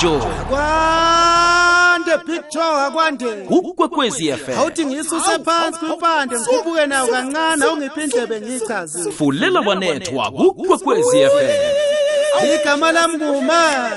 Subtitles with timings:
[0.00, 0.20] joe.
[0.48, 9.12] Kwande picture akwande ukwekwezi fm awuthi ngisuse phansi kwimpande ngikhuphuke nawo kancane awungiphi indlebe ngiyichazile
[9.12, 13.94] fulela wanethwa kukwekwezi fm igama lami ngumani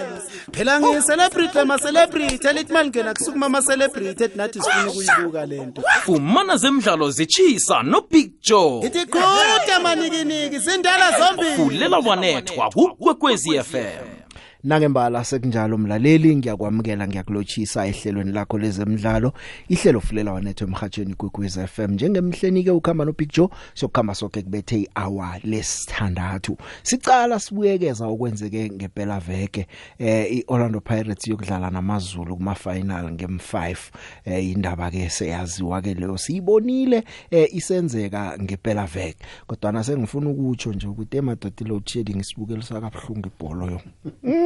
[0.52, 5.82] phela ngiyicelebrity ama-celebrity elithi uma lingena kusukuma ama-celebrity ethi nathi sifuna ukuyibuka le nto.
[6.06, 8.80] Fumana zemidlalo zitshisa nobig joe.
[8.80, 11.56] Ngithi qhuda manikiniki zindala zombili.
[11.56, 14.19] Fulela wanethwa kukwekwezi fm
[14.64, 19.34] Nangembala sekunjalo mlaleli ngiyakwamukela ngiyakulotshisa ehlelweni lakho lezemidlalo.
[19.70, 24.90] Ihlelo fulela wanethu emhathweni kwekwez FM njengemhleni ke ukhamba no Big Joe sokukhamba sonke kubethe
[24.98, 26.58] ihour lesithandathu.
[26.84, 33.78] Sicala sibuyekeza okwenzeke ngempela veke eh iOrlando Pirates yokudlala namazulu kuma final ngem 5
[34.26, 40.74] eh indaba ke seyaziwa ke leyo siyibonile eh isenzeka ngempela veke kodwa na sengifuna ukutsho
[40.74, 43.82] nje ukuthi emadodilo shedding sibukelisa kabhlungu ibhola yo.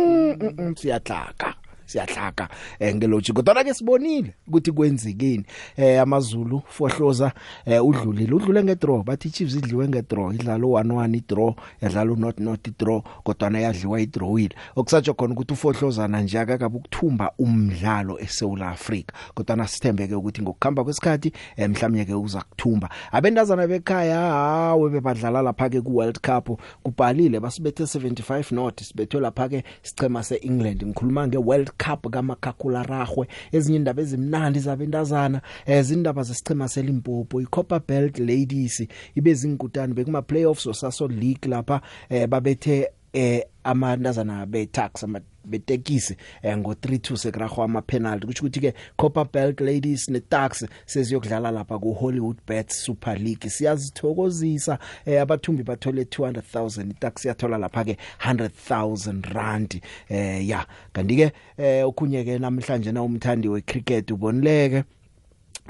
[0.03, 5.45] Mm, mm, mm, siyahlaka siyahlaka eh ngelogic kodwa ke sibonile ukuthi kwenzekeni.
[5.77, 7.33] Eh amazulu fohloza
[7.65, 13.01] eh udlulile udlule ngedraw bathi Chiefs idliwe ngedraw idlalo 1-1 idraw yadlala not not idraw
[13.23, 14.55] kodwa na yadliwa idrawile.
[14.75, 20.83] Okusatsho khona ukuthi ufohlozana nje akakabe ukuthumba umdlalo eSouth Africa kodwa na sithembeke ukuthi ngokukhamba
[20.83, 22.89] kwesikhathi eh, mhlawumnye ke uza kuthumba.
[23.11, 29.49] Abendazana bekhaya hawe bebadlala lapha ke ku World Cup kubhalile basibethe 75 not sibethwe lapha
[29.49, 30.83] ke sichema seEngland.
[30.83, 38.19] Ngikhuluma nge World Cup kaMakakula Ragwe ezinye indaba ezimnandi zabentazana ezindaba zesichema seLimpopo iCopa Belt
[38.19, 46.17] Ladies ibe zinkutani bekuma playoffs osaso league lapha eh, babethe eh amandazana betax ama betekisi
[46.41, 51.79] eh, ngo 3-2 sekragwa ama penalty kuthi ukuthi ke Copa Belt Ladies neTax seziyokudlala lapha
[51.79, 53.49] ku Hollywood Bet Super League.
[53.49, 60.65] Siyazithokozisa eh, abathumbi bathole 200,000 iTax yathola lapha ke 100,000 rand eh ya.
[60.93, 64.83] Kanti ke eh okhunye ke namhlanje na umthandi we cricket ubonileke.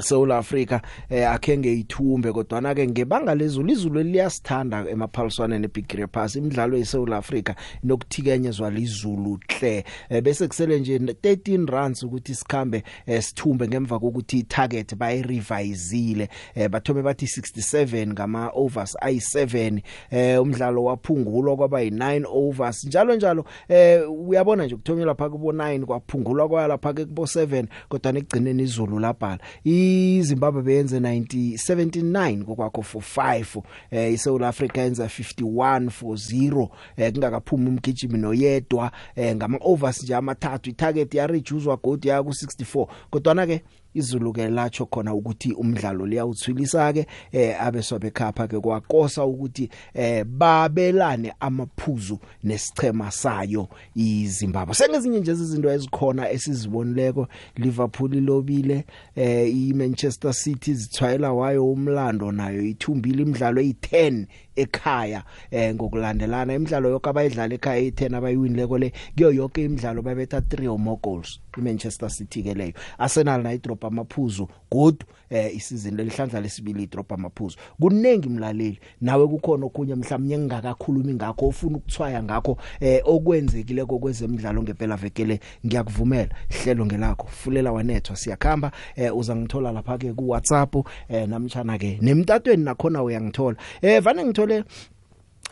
[0.02, 6.36] South Africa eh akhenge ithumbe kodwa na ke ngebanga lezulu izulu liyasithanda emaphaliswaneni eBig Pass
[6.36, 9.83] imidlalo yeSouth Africa nokuthikenyezwa lizulu hle.
[10.09, 16.70] Eh, bese kusele nje 13 runs ukuthi sikhambe eh, sithumbe ngemva kokuthi itarget bayirevisile eh,
[16.70, 19.81] bathome bathi 67 ngama overs ayi7
[20.11, 22.86] eh umdlalo waphungulwa kwaba yi9 overs.
[22.86, 28.11] Njalo njalo eh uyabona nje kuthonyela phaka kubo 9 kwaphungulwa kwala phaka kubo 7 kodwa
[28.11, 29.39] nekugcineni izulu labhala.
[29.83, 33.61] iZimbabwe beyenze 9079 kokwakho for 5
[33.92, 36.67] eh iSouth Africa yenza 51 for 0
[36.98, 40.70] eh kungakaphumi umgijimi noyedwa eh ngama overs nje amathathu.
[40.70, 43.61] Itarget ya reducewa godi ya ku 64 kodwa na ke
[43.93, 50.23] izulu ke latsho khona ukuthi umdlalo liyawuthwilisa ke eh abeswa bekhapha ke kwakosa ukuthi eh
[50.26, 54.76] babelane amaphuzu nesichema sayo iZimbabwe.
[54.76, 57.27] Sengezinye nje izinto ezikhona esizibonileko.
[57.55, 64.25] Liverpool ilobile eh iManchester City zithwayela wayo umlando nayo ithumbile imidlalo eyi10
[64.55, 66.53] ekhaya eh ngokulandelana.
[66.53, 71.39] Imidlalo yonke abayidlala ekhaya eyi10 abayiwinileko le kuyo yonke imidlalo babetha 3 or more goals
[71.58, 72.73] iManchester City ke leyo.
[72.97, 79.66] Arsenal nayo drop amaphuzu godu eh isizini lelihlandla lesibili drop amaphuzu kunengi mlaleli nawe kukhona
[79.66, 86.36] okunye mhlawumnye ngingakakhulumi ngakho ofuna ukuthwaya ngakho eh okwenzekile kokwezemidlalo ngempela vekele ngiyakuvumela.
[86.50, 88.72] Hlelo ngelakho fulela wanethwa siyakhamba.
[88.95, 90.76] Eh uza ngithola lapha ke ku WhatsApp
[91.10, 93.58] eh namtjana ke nemtatweni nakhona uyangithola.
[93.82, 94.64] Eh vane ngithole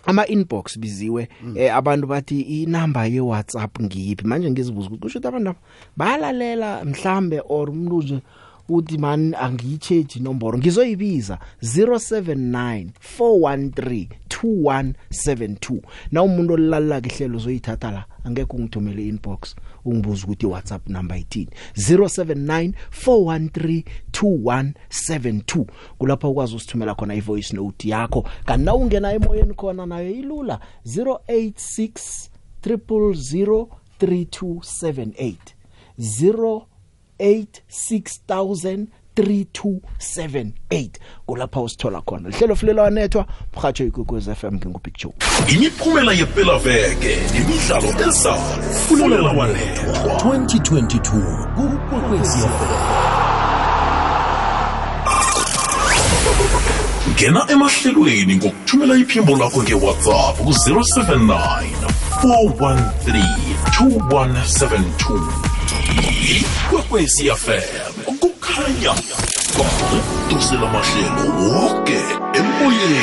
[0.06, 1.58] ama inbox biziwe mm.
[1.58, 5.56] eh abantu bathi inamba ye WhatsApp ngiphi manje ngizibuza ukuthi kusho ukuthi abantu
[5.98, 8.20] balalela mhlambe or umuntu nje
[8.72, 12.88] uthi man angiyichange inombolo ngizoyibiza 079
[13.20, 19.56] 413 2172 na umuntu olalela ihlelo uzoyithatha la angeke ungithumele inbox
[19.86, 22.74] ungibuza ukuthi WhatsApp number yithini 079
[23.06, 25.66] 413 2172
[25.98, 28.26] kulapha ukwazi usithumela khona ivoice note yakho.
[28.46, 32.30] Kanti na ungena emoyeni khona nayo ilula 086
[32.64, 33.68] 000
[34.02, 35.36] 3278
[37.22, 40.90] 086000 3278
[41.26, 42.29] kulapha usithola khona.
[42.29, 43.26] Lihlelo fulela wanethwa
[43.58, 45.14] mhatsho ikukwez FM ngingubig Joe.
[45.53, 48.41] Imiphumela yempela veke nemidlalo ezayo.
[48.88, 52.40] Fulela wanethwa 2022 kukwekwezi
[57.12, 61.72] ngena emahlelweni ngokuthumela iphimbo lakho ngewhatsapp ku-079
[62.24, 63.26] 413
[63.79, 65.51] 2172
[66.22, 68.94] ikwekwezi fm kukhanya
[70.29, 71.97] dosela mahlelo woke
[72.34, 73.02] emoyeni.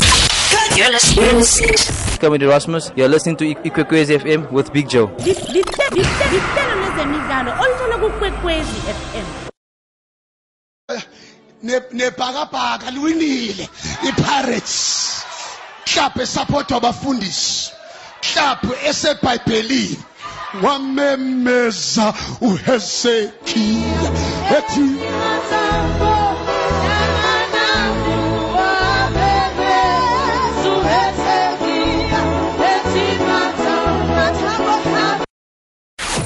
[0.80, 2.20] You're listening.
[2.20, 5.08] Comedy Rasmus, you're listening to Ikwekwezi FM with Big Joe.
[5.08, 9.26] lihlelo lezemidlalo oluthola kukwekwezi fm
[11.94, 13.70] nebhakabhaka liwinile
[14.10, 14.76] ipirates
[15.88, 17.72] mhlawumbe support wabafundisi
[18.24, 20.00] mhlawumbe esebhayibhelini
[20.64, 24.12] wamemeza uhezekiya
[24.58, 24.90] ethi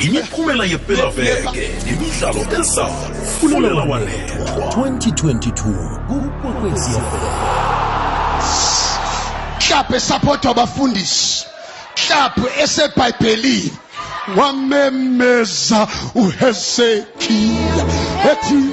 [0.04, 4.46] imiphumela yepelaveke nemidlalo ezafulela walethwa.
[4.76, 7.34] 2022 kukwekwezi FM.
[9.60, 11.46] mhlawumbe support wabafundisi
[11.98, 13.72] mhlawumbe esebhayibhelini.
[14.38, 17.86] Wamemeza uhezekiya
[18.32, 18.64] ethi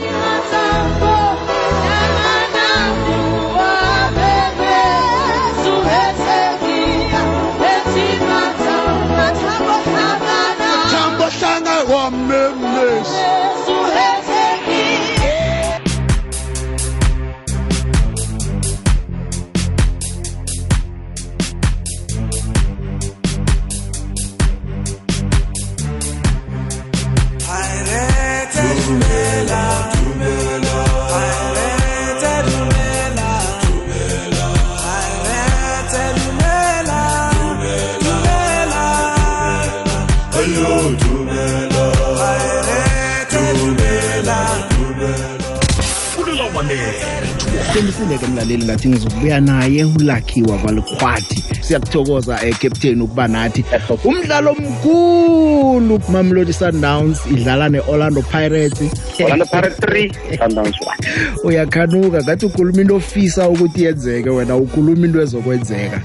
[48.00, 53.64] walethwa Qinisile-ke mlaleli ngathi ngizokubuya naye ulakhiwa kwalikhwathi siyakuthokoza eh, captain ukuba nathi.
[54.04, 58.80] Umdlalo mkhulu Mamelodi Sundowns idlala ne-Orlando Pirates.
[59.20, 65.22] Orlando Pirates 3 Sundowns 1 uyakhanuka ngathi ukhuluma into ofisa ukuthi yenzeke wena ukhuluma into
[65.22, 66.00] ezokwenzeka.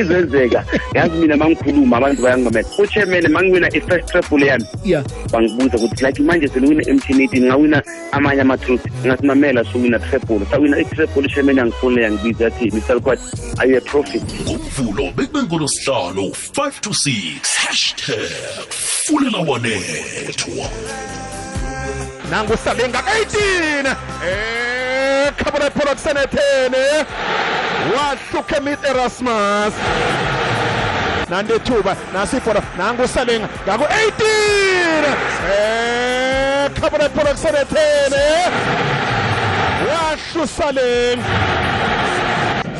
[0.00, 0.64] Izenzeka.
[0.94, 4.64] Yazi mina mangikhuluma abantu bayangimamela uchairman mangiwina i-first treble yami.
[5.32, 8.86] Bangibuza ukuthi like manje seniwina emthineti ngingawina amanye ama-truth.
[9.06, 10.46] Ngasimamela sowina treble.
[10.50, 13.18] Sawina i-treble uchairman yangifonele yangibiza yathi mr quat
[13.58, 20.68] are you a profit ngomvulo bekube ngolosihlalo 5 to 6 hashtag fulela walethwa
[22.30, 24.73] nangusalinga 18
[25.44, 26.84] ekhabona ipholo kusenethene
[27.94, 29.74] wahluka emit erasmus
[31.30, 34.22] nandethuba nasifolo nangusalinga ngaku-18
[36.66, 38.24] ekhabona ipholo kusenethene
[39.88, 41.24] wahlusalinga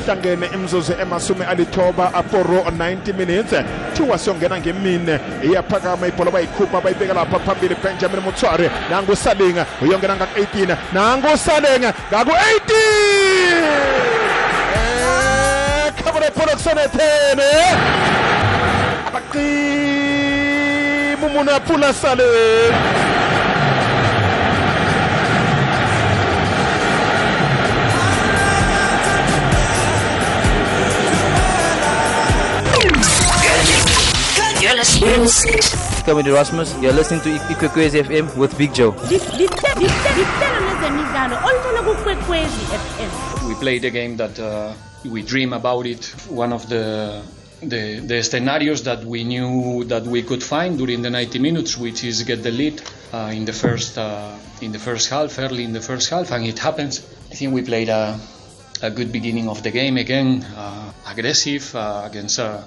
[0.04, 3.64] hlangene imzuzu emasumi alithoba aforo 90 minutes.
[3.94, 7.74] Thiwa siyongena ngemine iyaphakama ibhola bayikhupha bayibeka lapha phambili.
[7.82, 12.72] Benjamin mutshware nangusalinga uyongena ngaku-18 nangusalinga ngaku-18
[15.88, 17.50] ekhabona ibhola kusenethene
[19.08, 20.14] abaqima
[21.26, 23.13] umuntu aphula salinga.
[34.64, 36.04] You're listening.
[36.06, 38.92] Comedy Rasmus, you're listening to Ikwekwezi FM with Big Joe.
[43.46, 44.72] we played a game that uh,
[45.04, 46.06] we dream about it.
[46.30, 47.22] One of the,
[47.60, 52.02] the the scenarios that we knew that we could find during the 90 minutes, which
[52.02, 52.80] is get the lead
[53.12, 56.46] uh, in the first uh, in the first half, early in the first half, and
[56.46, 57.00] it happens.
[57.30, 58.18] I think we played a,
[58.82, 62.64] a good beginning of the game again, uh, aggressive uh, against a,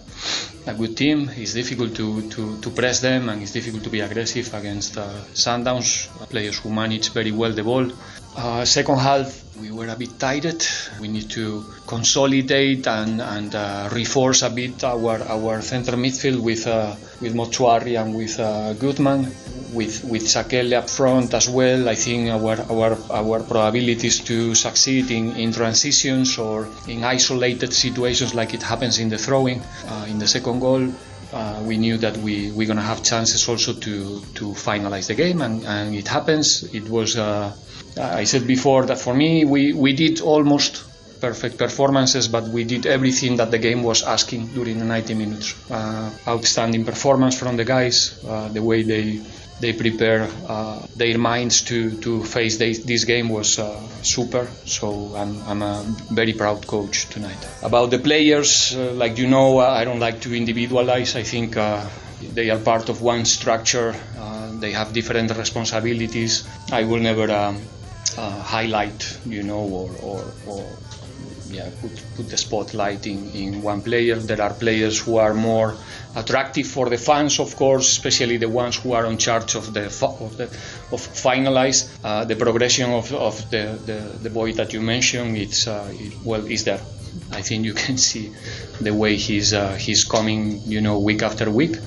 [0.65, 1.29] a good team.
[1.35, 5.07] It's difficult to, to, to press them, and it's difficult to be aggressive against uh,
[5.33, 7.91] Sundowns players who manage very well the ball.
[8.35, 10.63] Uh, second half, we were a bit tired.
[10.99, 16.67] We need to consolidate and, and uh, reinforce a bit our, our center midfield with
[16.67, 19.31] uh, with Mochuari and with uh, Goodman,
[19.73, 21.89] with with Sakele up front as well.
[21.89, 28.33] I think our our our probabilities to succeed in, in transitions or in isolated situations
[28.33, 30.91] like it happens in the throwing uh, in the second goal
[31.33, 35.41] uh, we knew that we we're gonna have chances also to to finalize the game,
[35.41, 36.63] and, and it happens.
[36.73, 37.53] It was uh,
[37.97, 40.83] I said before that for me we we did almost
[41.19, 45.55] perfect performances, but we did everything that the game was asking during the 90 minutes.
[45.71, 49.19] Uh, outstanding performance from the guys, uh, the way they
[49.59, 54.47] they prepare uh, their minds to, to face this, this game was uh, super.
[54.65, 57.37] So I'm, I'm a very proud coach tonight.
[57.63, 61.15] About the players, uh, like you know, I don't like to individualize.
[61.15, 61.87] I think uh,
[62.33, 63.95] they are part of one structure.
[64.19, 66.47] Uh, they have different responsibilities.
[66.71, 67.59] I will never um,
[68.17, 70.65] uh, highlight, you know, or, or, or
[71.49, 74.15] yeah, put, put the spotlight in, in one player.
[74.15, 75.75] There are players who are more
[76.15, 79.85] attractive for the fans, of course, especially the ones who are in charge of the
[79.85, 80.45] of the
[80.91, 85.37] of finalize uh, the progression of, of the, the, the boy that you mentioned.
[85.37, 86.81] It's uh, it, well, is there.
[87.31, 88.31] I think you can see
[88.81, 91.77] the way he's uh, he's coming, you know, week after week.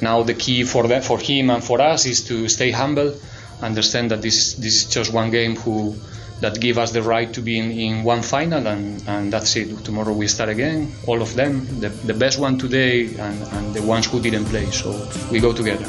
[0.00, 3.14] Now the key for that for him and for us is to stay humble,
[3.62, 5.94] understand that this this is just one game who
[6.40, 9.84] that give us the right to be in, in one final and, and that's it.
[9.84, 13.82] Tomorrow we start again all of them the, the best one today and, and the
[13.82, 14.66] ones who didn't play.
[14.66, 14.90] So
[15.32, 15.88] we go together.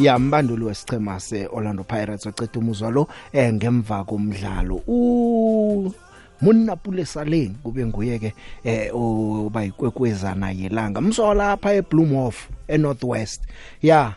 [0.00, 4.80] Ya mbanduli wesichema seOrlando Pirates waceda umuzwa lo eh ngemva komdlalo.
[6.42, 8.32] U Munapule Saleng kube nguye ke
[8.64, 13.42] eh oba ikwekwezana yelanga mswa lapha eBloemhof eNorthwest.
[13.82, 14.14] Ya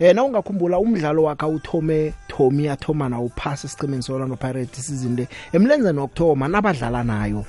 [0.00, 5.28] Eh na ungakhumbula umdlalo wakhe uthome Tommy yathoma na uphasa esiqhemeni soLorlando Pirates season le.
[5.52, 7.44] Emlenzeni October nabadlala nayo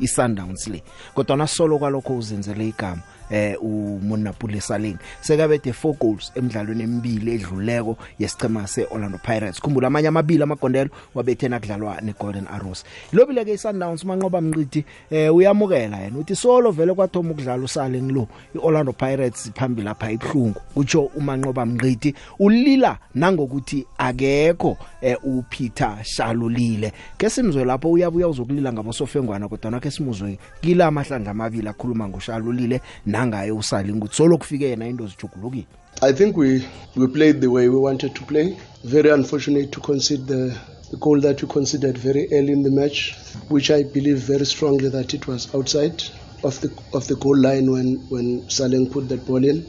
[0.00, 0.82] iSundowns le.
[1.14, 3.02] Kodwa nasolo kwalokho uzenzele igama.
[3.30, 9.60] Eh uMonapule Saleng sekabethe 4 goals emidlalweni emibili edluleko yesichema seOrlando Pirates.
[9.60, 12.84] Khumbula amanye amabili amagondelo wabethena kudlalwa neGolden Arrows.
[13.12, 18.28] Lobile ke iSundowns manqoba mnqithi eh uyamukela yena uthi solo vele kwathoma ukudlala uSaleng lo
[18.54, 22.14] iOrlando Pirates phambili lapha ibhlungu utsho umanqoba mnqithi.
[22.38, 26.92] Ulila nangokuthi akekho eh uPeter Shalulile.
[27.18, 32.80] Ke simzwe lapho uyabuya uzokulila ngabo sofengwana kodwa nakhe simuzwe kila amahlandla amabili akhuluma ngoshalulile
[33.20, 35.66] nangaye usali ukuthi solo kufike yena into zijugulukile
[36.02, 36.64] I think we
[36.96, 38.56] we played the way we wanted to play.
[38.84, 40.56] Very unfortunate to concede the,
[40.90, 43.14] the goal that we considered very early in the match,
[43.48, 46.02] which I believe very strongly that it was outside
[46.42, 49.66] of the of the goal line when when Saleng put that ball in.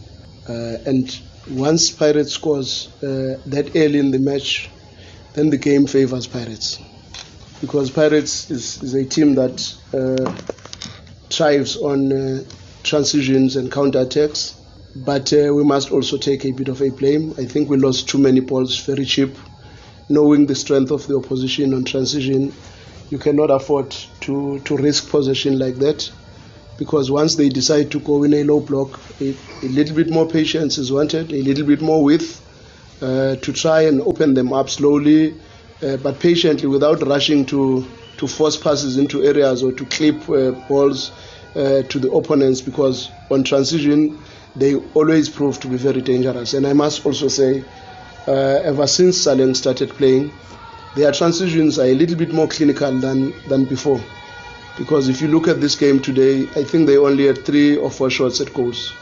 [0.48, 4.70] Uh, and once Pirates scores uh, that early in the match,
[5.34, 6.80] then the game favors Pirates
[7.60, 9.58] because Pirates is, is a team that
[9.94, 10.32] uh,
[11.30, 12.44] thrives on uh,
[12.84, 14.56] transitions and counter attacks.
[14.96, 17.34] But uh, we must also take a bit of a blame.
[17.38, 19.36] I think we lost too many balls very cheap.
[20.10, 22.52] Knowing the strength of the opposition on transition,
[23.10, 26.12] you cannot afford to, to risk possession like that.
[26.78, 30.28] Because once they decide to go in a low block, a, a little bit more
[30.28, 32.42] patience is wanted, a little bit more width
[33.02, 35.36] uh, to try and open them up slowly,
[35.84, 40.52] uh, but patiently without rushing to, to force passes into areas or to clip uh,
[40.68, 41.12] balls
[41.56, 44.18] uh, to the opponents because on transition
[44.56, 46.54] they always prove to be very dangerous.
[46.54, 47.64] And I must also say,
[48.28, 50.32] uh, ever since Saleng started playing,
[50.96, 54.02] their transitions are a little bit more clinical than, than before.
[54.78, 57.90] Because if you look at this game today, I think they only had three or
[57.90, 58.94] four shots at goals.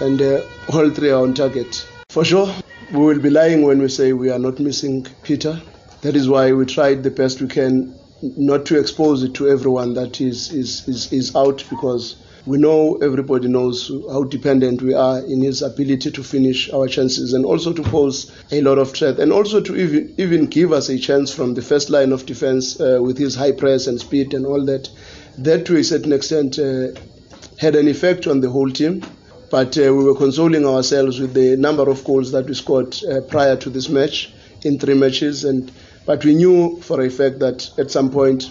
[0.00, 1.86] And uh, all three are on target.
[2.08, 2.52] For sure,
[2.92, 5.60] we will be lying when we say we are not missing Peter.
[6.02, 7.94] That is why we tried the best we can
[8.36, 12.16] not to expose it to everyone that is, is, is, is out because
[12.46, 17.32] we know everybody knows how dependent we are in his ability to finish our chances
[17.32, 20.88] and also to pose a lot of threat and also to even, even give us
[20.90, 24.34] a chance from the first line of defense uh, with his high press and speed
[24.34, 24.88] and all that.
[25.38, 26.88] That to a certain extent uh,
[27.58, 29.02] had an effect on the whole team.
[29.50, 33.20] But uh, we were consoling ourselves with the number of goals that we scored uh,
[33.22, 35.70] prior to this match in three matches and
[36.06, 38.50] but we knew for a fact that at some point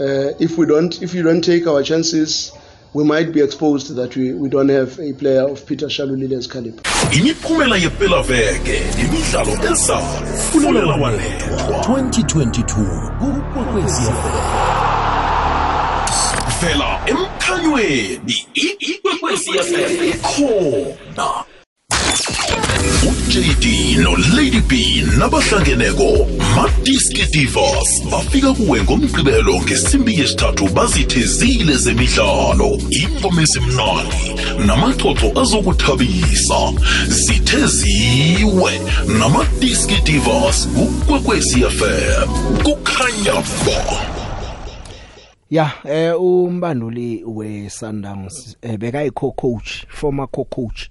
[0.00, 2.52] uh, if we don't if we don't take our chances
[2.94, 6.82] we might be exposed that we, we don't have a player of Peter Shalulile's caliber.
[7.12, 10.26] imiphumela yempela veke imidlalo ezayo.
[10.52, 14.76] Fulela walethwa 2022 kukwekwezi FM
[16.60, 18.46] vela emkhanyweni
[18.80, 19.50] ikwekwezi
[20.22, 21.45] khona.
[23.06, 28.02] uJD noLady B nabahlangeneko Madiski Divas.
[28.10, 34.24] Bafika kuwe ngomgqibelo ngesimbi yesithathu bazithezile zemidlalo ingoma ezimnandi
[34.66, 36.72] namaxoxo azokuthabisa.
[37.08, 38.72] Zitheziwe
[39.18, 42.28] namadiski Divas kukwekwezi FM
[42.64, 43.98] kukhanya ba.
[45.50, 50.88] Ya eh umbanduli weSundowns eh bekayi co-coach former co-coach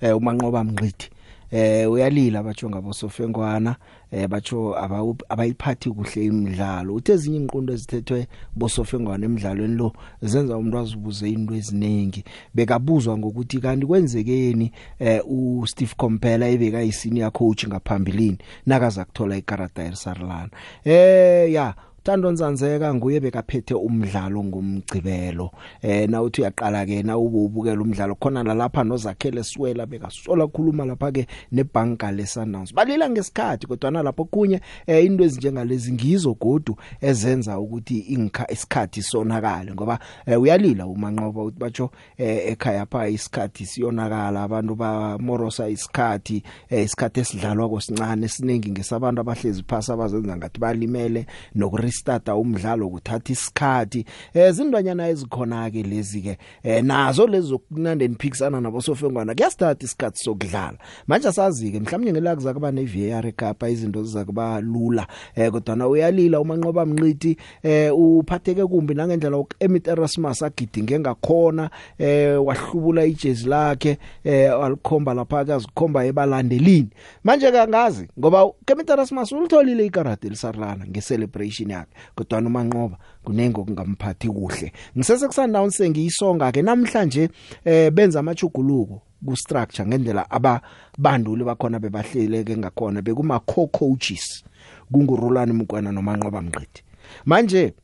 [0.00, 1.10] eh umanqoba mnqithi
[1.50, 3.76] eh uyalila batsho ngabo Sofengwana
[4.10, 6.94] eh batsho abawu- abayiphathi kuhle imidlalo.
[6.94, 8.26] Uthe ezinye inqondo ezithethwe
[8.56, 12.24] bosofengwana emidlalweni lo zenza umuntu azibuze into eziningi
[12.54, 19.84] bekabuzwa ngokuthi kanti kwenzekeni eh u Steve Kompela ebeka yisenior coach ngaphambilini nakaza kuthola ikarata
[19.84, 20.50] elisarlana
[20.84, 21.74] eh ya
[22.06, 25.50] Tando Nzanzeka nguye bekaphethe umdlalo ngomgcibelo.
[25.82, 30.84] Eh na uthi uyaqala ke na ububukela umdlalo khona la lapha nozakhele swela bekasola khuluma
[30.86, 32.72] lapha ke nebanka lesundowns.
[32.72, 39.02] Balila ngesikhathi kodwa na lapho kunye eh into ezinjengalezi ngizo godu ezenza ukuthi ingikha isikhathi
[39.02, 46.42] sonakale ngoba eh, uyalila umanqoba uthi batsho eh, ekhaya pha isikhathi siyonakala abantu bamorosa isikhathi
[46.70, 51.26] eh, isikhathi esidlalwa kosincane siningi ngesabantu abahlezi phasi abazenza ngathi balimele
[51.96, 54.04] nokurestata umdlalo kuthatha isikhathi.
[54.34, 60.24] Eh zindwanyana ezikhona ke lezi ke eh nazo lezi zokunande niphikisana nabo sofengwana kuyastata isikhathi
[60.24, 60.78] sokudlala.
[61.06, 65.76] Manje asazi ke mhlawumnye ngelakuza kuba ne VAR kapha izinto ziza kuba lula eh kodwa
[65.76, 73.48] na uyalila umanqoba mnqiti eh uphatheke kumbi nangendlela uEmit Erasmus agidinge ngakhona eh wahlubula ijezi
[73.48, 76.90] lakhe eh walikhomba lapha akazikhomba ebalandelini.
[77.24, 81.85] Manje kangazi ngoba uEmit Erasmus ulitholile ikarate elisarlana ngecelebration yakhe.
[82.14, 84.72] Kodwa umanqoba kunengo kungamphathi kuhle.
[84.96, 87.28] Ngisese kusandown sengiyisonga ke namhlanje
[87.64, 94.44] eh benza amachuguluko ku structure ngendlela ababanduli bakhona bebahleleke ngakhona bekuma co-coaches
[94.92, 96.82] kungurulani mkwana nomanqoba mnqithi
[97.24, 97.74] manje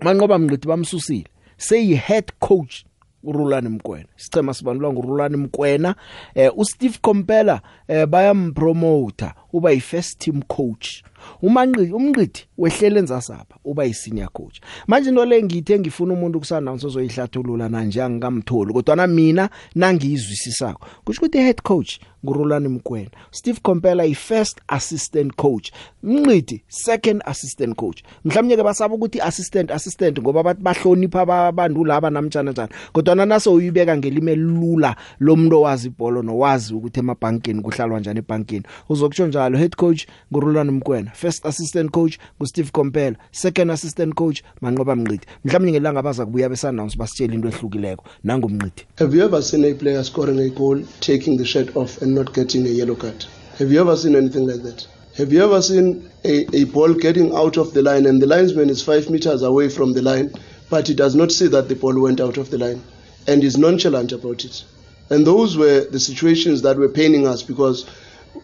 [0.00, 2.84] manqoba mnqithi bamsusile seyi head coach
[3.24, 4.08] uRulani Mkwena.
[4.16, 5.94] Sicema sibanulwa nguRulani Mkwena.
[6.34, 11.02] Eh uSteve Kompela eh bayampromoter uba yi first team coach.
[11.42, 14.60] Umanqi umnqithi wehlele enzasapha uba yi senior coach.
[14.86, 20.86] Manje into le ngithe ngifuna umuntu kusananso ozoyihlathulula nanje angikamtholi kodwa na mina nangiyizwisisako.
[21.04, 23.10] Kusho ukuthi head coach ngurulani Mkwena.
[23.30, 25.72] Steve Kompela yi first assistant coach.
[26.02, 28.02] Mnqithi second assistant coach.
[28.24, 32.72] Mhlawumnye ke basaba ukuthi assistant assistant ngoba bathi bahlonipha abantu laba namtjana njani.
[32.92, 39.26] Kodwa naso uyibeka ngelime lula lomuntu owazi ibhola nowazi ukuthi emabhankeni kuhlalwa njani ebankeni uzokutsho
[39.44, 45.26] njalo head coach ngurulani Mkwena first assistant coach nguSteve Kompela second assistant coach Manqoba Mnqithi
[45.44, 50.04] mhlawumnye ngelanga baza kubuya besannounce basitshela into ehlukileko nangomnqithi Have you ever seen a player
[50.04, 53.26] scoring a goal, taking the shirt off, and not getting a yellow card?
[53.58, 54.86] Have you ever seen anything like that?
[55.16, 58.70] Have you ever seen a, a ball getting out of the line and the linesman
[58.70, 60.32] is five meters away from the line,
[60.70, 62.82] but he does not see that the ball went out of the line
[63.28, 64.64] and is nonchalant about it?
[65.10, 67.86] And those were the situations that were paining us because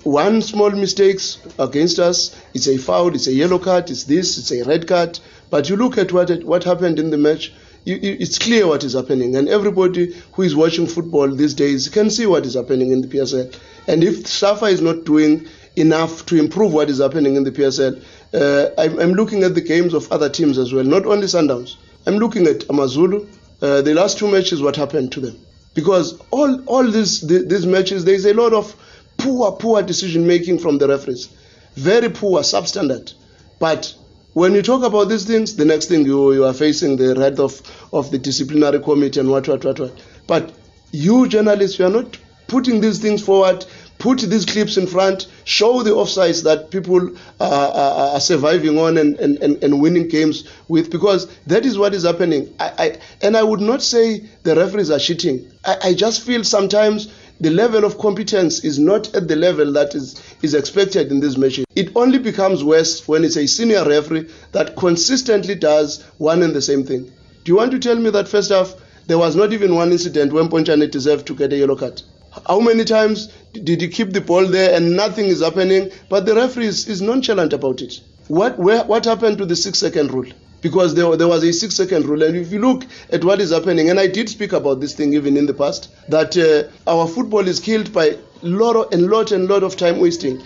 [0.05, 4.53] one small mistakes against us, it's a foul, it's a yellow card, it's this, it's
[4.53, 5.19] a red card.
[5.51, 7.53] But you look at what what happened in the match,
[7.85, 11.89] you, you, it's clear what is happening, and everybody who is watching football these days
[11.89, 13.55] can see what is happening in the PSL.
[13.89, 18.03] And if Safa is not doing enough to improve what is happening in the PSL,
[18.33, 21.77] uh, I'm, I'm looking at the games of other teams as well, not only Sundowns.
[22.07, 23.27] I'm looking at Amazulu.
[23.61, 25.39] Uh, the last two matches, what happened to them?
[25.75, 28.75] Because all all these the, these matches, there is a lot of
[29.21, 31.29] poor poor decision making from the referees,
[31.75, 33.13] very poor, substandard.
[33.59, 33.95] But
[34.33, 37.39] when you talk about these things, the next thing you you are facing the wrath
[37.39, 37.61] of
[37.93, 39.93] of the disciplinary committee and what what what what.
[40.27, 40.53] But
[40.93, 43.65] you journalists, you are not putting these things forward.
[43.99, 45.29] Put these clips in front.
[45.45, 50.09] Show the offsides that people uh, are, are surviving on and, and, and, and winning
[50.09, 52.49] games with, because that is what is happening.
[52.59, 55.53] I, I and I would not say the referees are cheating.
[55.67, 59.95] I, I just feel sometimes the level of competence is not at the level that
[59.95, 61.65] is, is expected in this matches.
[61.75, 66.61] It only becomes worse when it's a senior referee that consistently does one and the
[66.61, 67.05] same thing.
[67.45, 68.75] Do you want to tell me that first half
[69.07, 72.03] there was not even one incident when Ponchane deserved to get a yellow card?
[72.47, 76.35] How many times did he keep the ball there and nothing is happening, but the
[76.35, 78.01] referee is, is nonchalant about it?
[78.29, 80.31] What where, what happened to the six second rule?
[80.61, 83.51] Because there, there was a six second rule, and if you look at what is
[83.51, 87.09] happening, and I did speak about this thing even in the past, that uh, our
[87.09, 90.43] football is killed by lot and lot and lot of time wasting.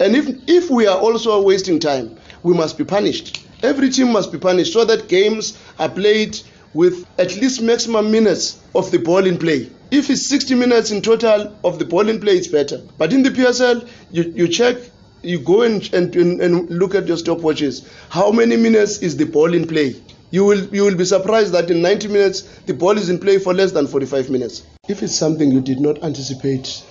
[0.00, 3.46] And if if we are also wasting time, we must be punished.
[3.62, 6.40] Every team must be punished so that games are played
[6.74, 9.70] with at least maximum minutes of the ball in play.
[9.90, 12.80] If it's 60 minutes in total of the ball in play, it's better.
[12.98, 14.76] But in the PSL, you, you check,
[15.22, 17.88] you go and, and, and look at your stopwatches.
[18.10, 19.96] How many minutes is the ball in play?
[20.30, 23.38] You will, you will be surprised that in 90 minutes, the ball is in play
[23.38, 24.62] for less than 45 minutes.
[24.88, 26.82] If it's something you did not anticipate,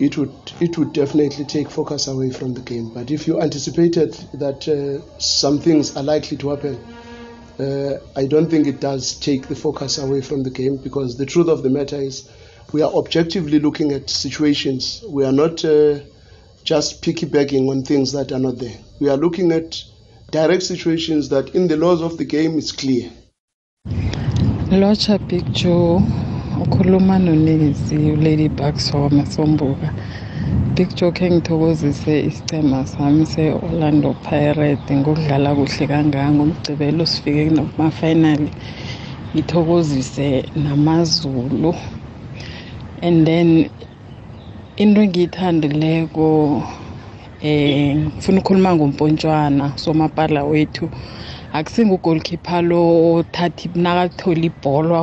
[0.00, 2.92] it would, it would definitely take focus away from the game.
[2.92, 6.78] But if you anticipated that uh, some things are likely to happen,
[7.60, 11.26] uh, I don't think it does take the focus away from the game because the
[11.26, 12.28] truth of the matter is
[12.70, 15.02] We are objectively looking at situations.
[15.08, 16.00] We are not uh,
[16.68, 18.76] just piggybacking on things that are not there.
[19.00, 19.82] We are looking at
[20.30, 23.10] direct situations that, in the laws of the game, is clear.
[24.70, 26.02] lotsha picture
[26.62, 29.94] ukhuluma nonezi ulady bucks wamasombuka
[30.74, 38.50] picture khe ngithokozise isicema sami se-orlando pirate ngokudlala kuhle kangaka ngomgcibelo sifike kumafinali
[39.34, 41.74] ngithokozise namazulu
[43.02, 43.70] and then
[44.82, 46.26] into engiyithandileko
[47.48, 50.86] eh ngifuna ukukhuluma ngompontshwana somapala wethu.
[51.58, 52.80] Akusingugolkeeper lo
[53.14, 55.02] othatha nakathola ibholo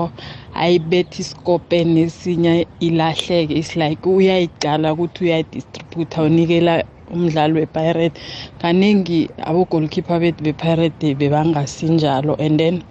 [0.64, 3.54] ayibethi isikopeni esinye ilahleke.
[3.62, 6.74] Is like uyayicala ukuthi uyadistributha unikela
[7.14, 8.20] umdlali wepirate.
[8.62, 12.84] Kaningi abogolkeeper bethu bepirate bebangasinjalo and then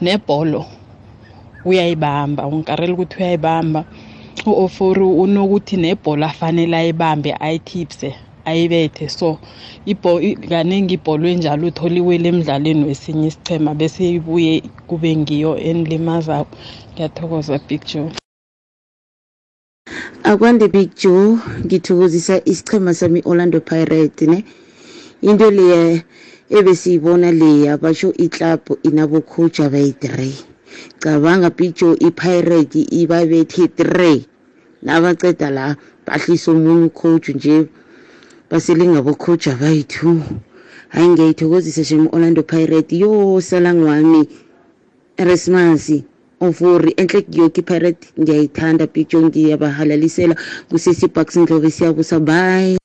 [0.00, 0.66] nebholo
[1.64, 3.84] uyayibamba ungikarela ukuthi uyayibamba.
[4.46, 8.14] U-ofori unokuthi nebhola afanele ayibambe ayithipse
[8.44, 9.08] ayibethe.
[9.08, 9.38] So
[9.86, 16.56] ibho kaningi ibholo enjalo uthola iwele emdlalweni wesinye isichema bese ibuye kube ngiyo enilimazako
[16.94, 18.10] ngiyathokoza big joe.
[20.24, 24.44] Akwande big joe ngithokozisa isichema sami orlando pirate ne?
[25.22, 26.02] Into leya
[26.50, 30.51] ebesiyibona leya basho iclub inabocoach abayi-three.
[30.98, 34.26] Cabanga big joe ipirate ibabethe three.
[34.82, 37.66] Nabaceda la bahlisa omunye ucoach nje
[38.50, 40.20] basele ngabocoach abayi-two.
[40.88, 44.28] Hayi ngiyayithokozisa shem orlando pirate yo salang wami
[45.16, 46.04] eresmasi
[46.40, 50.34] ofori enhle yoke ipirate ngiyayithanda picture ngiyabahalalisela
[50.68, 52.78] kusesibucks ndlobe siyabusa bye.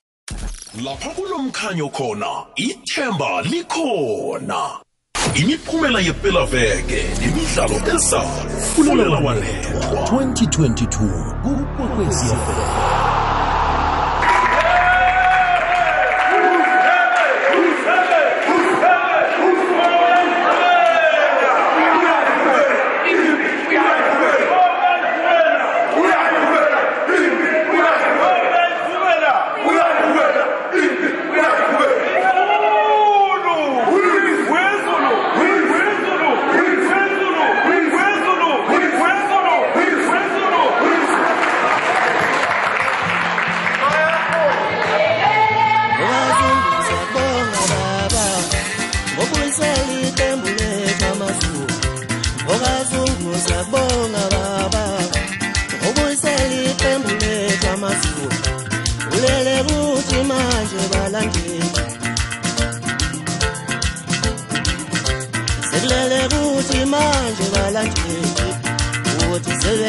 [0.84, 4.87] Lapha kulomkhanyo khona ithemba likhona.
[5.34, 8.28] Imiphumela yepelaveke nemidlalo ezayo
[8.74, 12.26] fulela walethwa 2022 kukwekwezi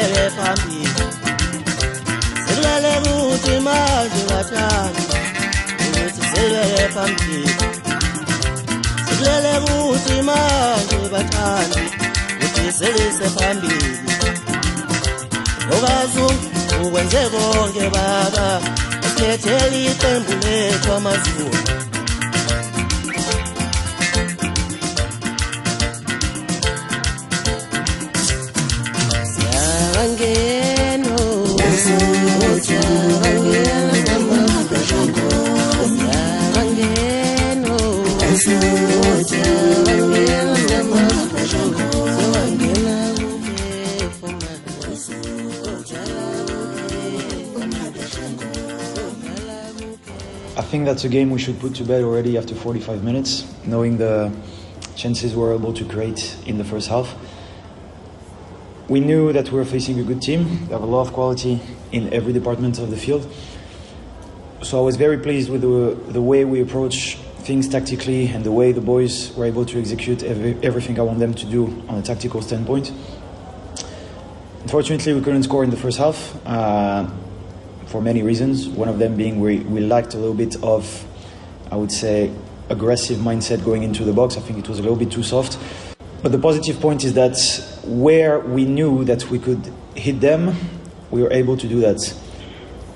[0.00, 0.88] ukuthi sebeke phambili
[2.46, 5.02] sekulele kuthi manje bathandi
[5.86, 7.54] ukuthi sebeke phambili
[9.08, 11.84] sekulele kuthi manje bathandi
[12.44, 14.00] ukuthi selise phambili.
[15.72, 18.60] Okazungu ukwenze konke baba
[19.02, 21.79] sikhethela iqembu lethu amazulu.
[50.70, 54.32] Think that's a game we should put to bed already after 45 minutes, knowing the
[54.94, 57.12] chances we were able to create in the first half.
[58.88, 60.66] We knew that we were facing a good team.
[60.66, 63.28] They have a lot of quality in every department of the field.
[64.62, 68.52] So I was very pleased with the, the way we approach things tactically and the
[68.52, 71.98] way the boys were able to execute every, everything I want them to do on
[71.98, 72.92] a tactical standpoint.
[74.62, 77.10] Unfortunately, we couldn't score in the first half uh,
[77.90, 78.68] for many reasons.
[78.68, 81.04] One of them being we, we lacked a little bit of,
[81.72, 82.32] I would say,
[82.68, 84.36] aggressive mindset going into the box.
[84.36, 85.58] I think it was a little bit too soft.
[86.22, 87.36] But the positive point is that
[87.84, 90.54] where we knew that we could hit them,
[91.10, 92.14] we were able to do that.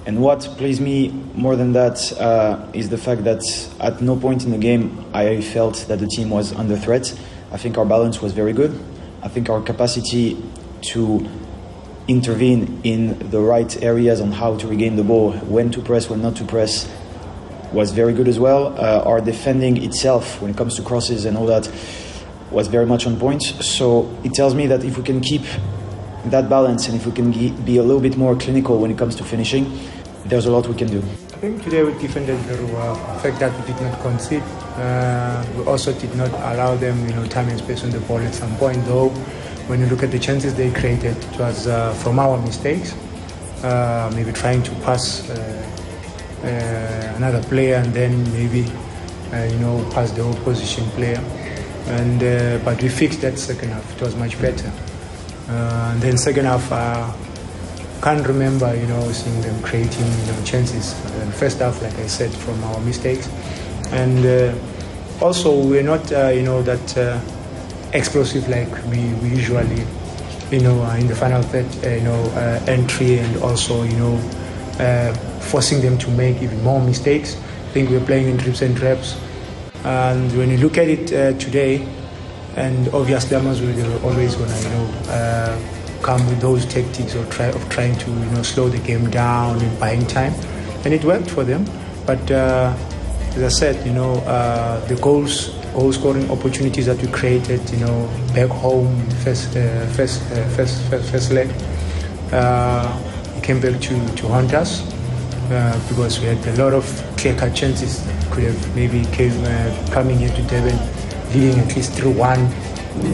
[0.07, 3.43] And what pleased me more than that uh, is the fact that
[3.81, 7.19] at no point in the game I felt that the team was under threat.
[7.51, 8.79] I think our balance was very good.
[9.23, 10.37] I think our capacity
[10.93, 11.27] to
[12.07, 16.21] intervene in the right areas on how to regain the ball, when to press, when
[16.23, 16.91] not to press,
[17.73, 18.79] was very good as well.
[18.79, 21.69] Uh, our defending itself, when it comes to crosses and all that,
[22.51, 23.43] was very much on point.
[23.43, 25.43] So it tells me that if we can keep
[26.27, 27.33] that balance, and if we can
[27.65, 29.79] be a little bit more clinical when it comes to finishing,
[30.25, 30.99] there's a lot we can do.
[30.99, 32.95] I think today we defended very well.
[32.95, 34.43] The fact that we did not concede,
[34.77, 38.19] uh, we also did not allow them, you know, time and space on the ball
[38.19, 38.83] at some point.
[38.87, 39.13] Though,
[39.67, 42.95] when you look at the chances they created, it was uh, from our mistakes.
[43.63, 45.35] Uh, maybe trying to pass uh,
[46.43, 48.71] uh, another player and then maybe,
[49.33, 51.19] uh, you know, pass the opposition player.
[51.87, 53.97] And uh, but we fixed that second half.
[53.97, 54.71] It was much better.
[55.49, 56.71] And then second half.
[56.71, 57.11] Uh,
[58.03, 60.93] can't remember, you know, seeing them creating, you know, chances.
[61.23, 63.31] And first half, like I said, from our mistakes,
[63.93, 64.55] and
[65.23, 67.23] also we're not, you know, that
[67.95, 69.87] explosive like we, we usually,
[70.51, 73.97] you know, are in the final third, uh, you know, uh, entry, and also, you
[73.97, 74.15] know,
[74.79, 77.37] uh, forcing them to make even more mistakes.
[77.37, 79.19] I think we're playing in trips and traps,
[79.85, 81.87] and when you look at it uh, today,
[82.57, 84.95] and obviously Amazon are always gonna, you know.
[85.09, 85.71] Uh,
[86.05, 89.59] come with those tactics or try of trying to you know slow the game down
[89.59, 90.35] and buying time,
[90.85, 91.65] and it worked for them.
[92.05, 92.77] But uh,
[93.35, 97.79] as I said, you know uh, the goals, goal scoring opportunities that we created, you
[97.79, 98.89] know back home
[99.25, 101.51] first uh, first, uh, first first first leg,
[102.33, 102.87] uh,
[103.43, 104.83] came back to to haunt us
[105.51, 106.85] uh, because we had a lot of
[107.17, 110.79] clear cut chances could have maybe came uh, coming into Devon,
[111.35, 112.41] leading at least through one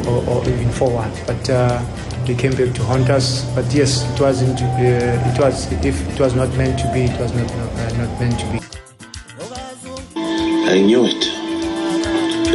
[0.07, 1.51] or, or even four one, but.
[1.51, 1.83] Uh,
[2.27, 3.45] they came back to haunt us.
[3.55, 4.61] But yes, it wasn't.
[4.61, 5.73] Uh, it was.
[5.85, 8.47] If it was not meant to be, it was not not, uh, not meant to
[8.53, 8.61] be.
[10.71, 11.30] I knew it.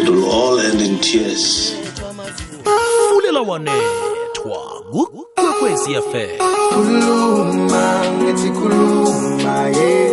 [0.06, 1.74] It will all end in tears.
[3.10, 4.60] fulela wanethwa
[4.92, 6.38] kukwekwezi fm
[6.74, 10.12] khuluma ngithi khuluma ye.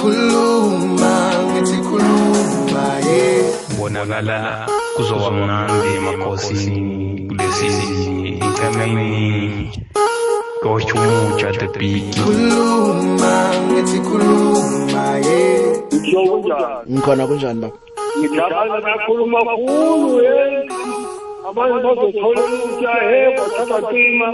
[0.00, 3.44] Khuluma ngithi khuluma ye.
[3.78, 9.82] Bonakala kuzoba mnandi emakhosini kulesizini icemeni
[10.62, 13.34] kochumutsha the big khuluma
[13.66, 15.38] ngithi khuluma ye.
[16.90, 17.76] Ngikhona kunjani baba?
[18.18, 20.60] Ngijabula kakhuluma kakhulu yeni
[21.48, 24.28] abantu bazothola umutsha he bathabacima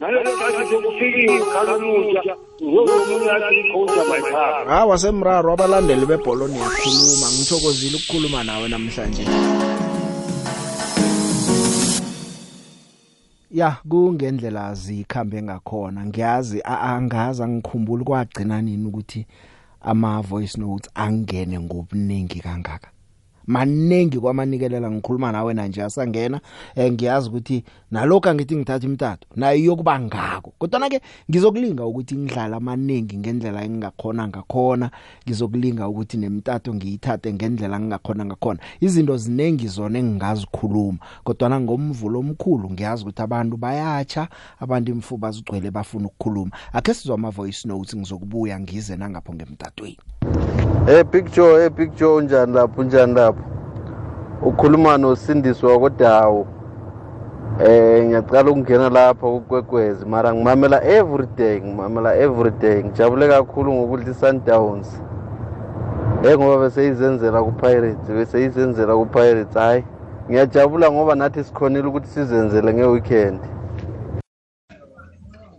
[0.00, 7.26] nalesikhathi sokufikile khala umutsha uzozomunye athi icoach abayikhaba hawa semraro abalandeli bebholo niyakhuluma.
[7.34, 9.24] Ngithokozile ukukhuluma nawe namhlanje.
[13.58, 16.06] Ya kungendlela zikhambe ngakhona.
[16.06, 19.26] Ngiyazi a- angazi angikhumbuli kwagcina nini ukuthi
[19.80, 22.88] ama voice notes angene ngobuningi kangaka.
[23.46, 26.40] Maningi kwamanikelela ngikhuluma nawe na nje asangena
[26.74, 30.52] eh, ngiyazi ukuthi nalokho angithi ngithatha imtato nayo iyokuba ngako.
[30.58, 34.90] Kodwa ke ngizokulinga ukuthi ngidlala amaningi ngendlela engingakhona ngakhona
[35.26, 38.60] ngizokulinga ukuthi nemtato ngiyithathe ngendlela engingakhona ngakhona.
[38.80, 44.28] Izinto zinengi zona engingazikhuluma kodwa ngomvulo omkhulu ngiyazi ukuthi abantu bayatsha
[44.60, 46.50] abantu imfuba zigcwele bafuna ukukhuluma.
[46.72, 50.75] Ake sizwa ama voice notes ngizokubuya ngize nangapho ngemtatweni.
[50.86, 53.42] Hey Joe, hey Joe unjani lapho unjani lapho?
[54.42, 56.46] Ukhuluma noSindiswa kodawo.
[57.64, 62.84] Eh ngiyacala ukungena lapha kukwekwezi mara ngimamela every day, ngimamela every day.
[62.84, 65.02] Ngijabule kakhulu ngokudla iSundowns.
[66.24, 69.84] Eh ngoba bese izenzela kuPirates, bese izenzela kuPirates hayi.
[70.30, 73.40] Ngiyajabula ngoba nathi sikhonile ukuthi sizenzele ngeweekend.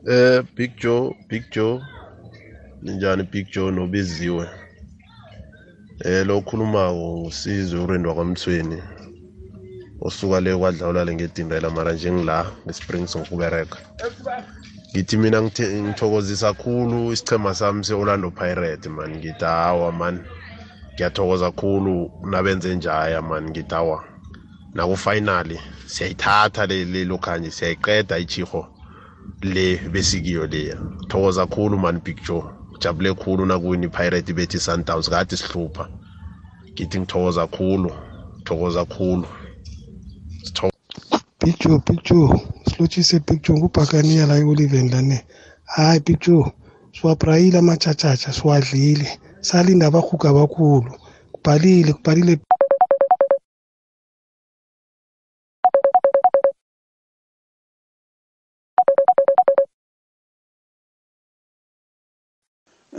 [0.07, 1.81] Eh Big Joe, Big Joe.
[2.81, 4.47] Ninjani Big Joe nobiziwe?
[6.05, 8.79] Eh lo khulumako ngusizwe urendo kwamthweni.
[10.01, 13.77] Osuka le kwadlawula le ngedindela mara nje ngila ngeSprings ngokubereka.
[14.91, 20.25] Ngithi mina ngithokozisa kakhulu isichema sami seOrlando Pirates man ngithi hawa man.
[20.93, 24.03] Ngiyathokoza kakhulu nabenze njaya man ngithi hawa.
[24.73, 28.67] Naku finally siyayithatha le le lokhanje siyayiqeda ichiho.
[29.41, 32.43] le besikiyo leya thokoza kakhulu man big joe
[32.79, 35.87] jabule khulu nakuwini pirate bethi sundowns kade sihlupha
[36.73, 37.91] ngithi ngithokoza khulu
[38.45, 39.27] thokoza khulu
[41.41, 45.23] Big Joe, silotshise Joe ngubhakaniya la e-Oliven lane.
[45.65, 46.51] Hayi Big Joe,
[46.91, 49.19] siwaprayile amatshatshatsha siwadlile.
[49.41, 50.91] Salinda abahuga abakhulu.
[51.31, 52.39] Kubhalile, kubhalile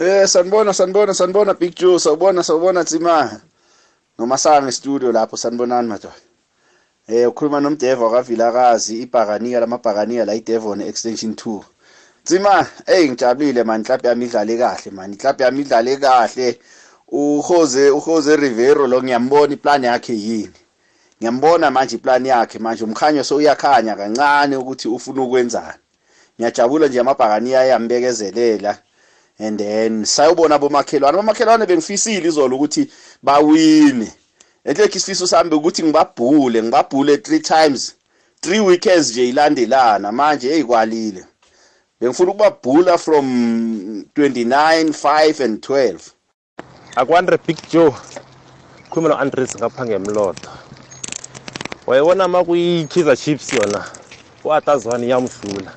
[0.00, 3.40] Eh sanibona sanibona sanibona Big Joe sawubona sawubona Tsima.
[4.18, 6.14] Nomasanga studio lapho sanibonani madoda.
[7.08, 11.62] Eh ukhuluma nomDevo kaVilakazi ibhakaniya lamabhakaniya la iDevon extension 2.
[12.24, 16.58] Tsima hey ngijabulile man club yami idlale kahle man club yami idlale kahle.
[17.08, 20.52] uJose uJose Rivero lo ngiyambona iplan yakhe yini.
[21.20, 25.78] ngiyambona manje iplan yakhe manje umkhanyo sowuyakhanya kancane ukuthi ufuna ukwenzani
[26.38, 28.78] ngiyajabula nje amabhakaniya ayambekezelela
[29.38, 32.90] and then sayobona abomakhelwane abomakhelwane bengifisile izolo ukuthi
[33.22, 34.12] bawine.
[34.64, 37.94] Enhlekho isifiso sami ukuthi ngibabhule ngibabhule three times.
[38.40, 40.12] Three weekends nje ilandelana.
[40.12, 41.24] Manje eyikwalile
[42.00, 43.26] bengifuna ukubabhula from
[44.16, 45.98] 29 5 and 12
[46.96, 47.94] akwandre big joe.
[48.90, 50.48] Khuluma no-andres ngapha ngemlodo
[51.86, 53.84] wayebona ma kuyi-kaizer chiefs yona
[54.44, 55.72] u-atazwane iyamhlula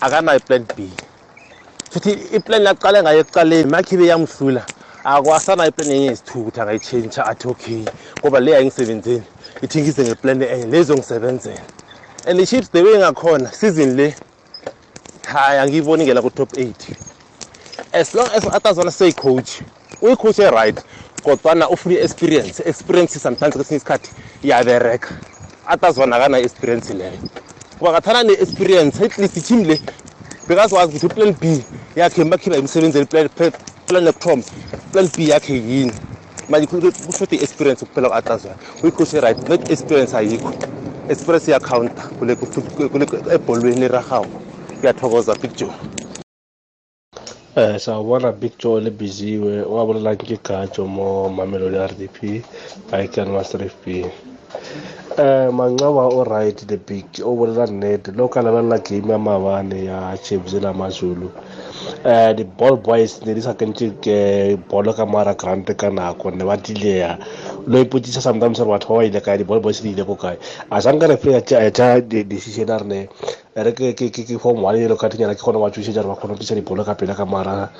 [0.00, 0.90] akanayo i-plan b.
[1.94, 4.62] futhi iplan yaqale ngayo ekuqaleni makhibe yamhlula
[5.04, 7.82] akwasanayo iplan enye yesithuku ukuthi angayitshentsha athi okay
[8.20, 9.22] ngoba le ayingisebenzeni
[9.62, 11.62] ithi ngize ngeplan enye lezongisebenzela
[12.26, 14.14] and i-chiefs the way ngakhona season le
[15.24, 16.96] hayi angiyiboni ngela ku-top eight.
[17.92, 19.62] As long as atazwana seyicoach
[20.02, 20.78] uyicoach e-right
[21.22, 24.10] kodwana ufuna i-experience experience sometimes kwesinye isikhathi
[24.42, 25.08] iyabereka.
[25.66, 27.18] Atazwana akanayo experience leyo.
[27.78, 29.80] Kuba ngathana ne-experience at least i-team le
[30.48, 31.64] bekazwazi ukuthi plan b
[31.96, 33.06] yakhe makhiba imsebenzeli
[33.86, 34.44] plan eprom
[34.92, 35.94] plan b yakhe yini?
[36.48, 40.52] Manje kushoda i-experience kuphela ku-atazwana uyicoach e-right not experience ayikho.
[41.08, 42.02] Experience iyacounta
[43.34, 44.28] ebholweni erahawu
[44.80, 45.74] kuyathokoza big joe.
[47.56, 52.18] Eh sawubona Big Joe lebiziwe wabolela nkigatsho mo Mamelodi RDP
[52.90, 53.86] Baiken Master FB
[55.18, 59.84] eh mancawa o right the big o bolela nnete lo ka lebelela game ya mabane
[59.84, 61.30] ya Chiefs le Amazulu
[62.04, 66.30] eh the ball boys ne di sa kentse ke bolo ka mara grant ka nako
[66.34, 67.18] ne ba dileya
[67.66, 70.38] lo ipotsisa sometimes re batho ba ile kae di ball boys di ile ko kae.
[70.70, 73.08] A sanka re ya ja decision a rene
[73.56, 76.54] re ke form one le ka tinyana ke kgona ba tshwisa jare ba kgona tshisa
[76.54, 77.70] dibolo ka pele ka mara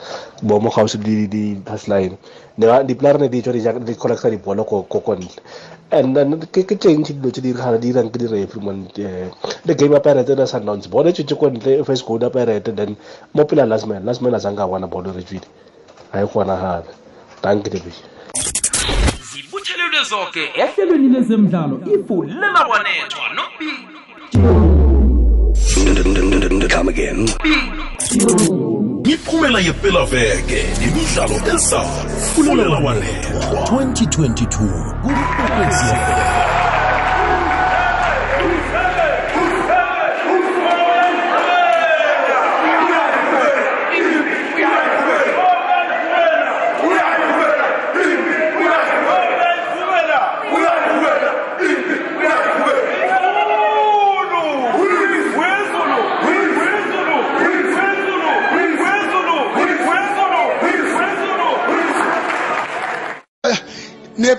[0.43, 2.17] bo mo gausi di di touchline
[2.59, 5.29] ne ba di player tswa di collecta dibolo ko kontle
[5.91, 8.87] and then ke ke change dilo tse di gana di irang ke di referee man
[9.67, 12.71] le game ya pirate na sundowns bolo e tswetse ko ntle first goal ya pirate
[12.75, 12.97] then
[13.35, 15.47] mo pele last man last man a zanka bona bolo re tswile.
[16.13, 16.91] Ha e kgona gape
[17.43, 18.14] danke the
[20.05, 23.79] zibuthelelwe zonke ehlelweni lezemidlalo ifulela wanethwa nobig
[26.71, 27.29] Come again.
[29.05, 36.65] Imiphumela yepelaveke nemidlalo ezayo fulela walethwa 2022 kuKwekwezi FM.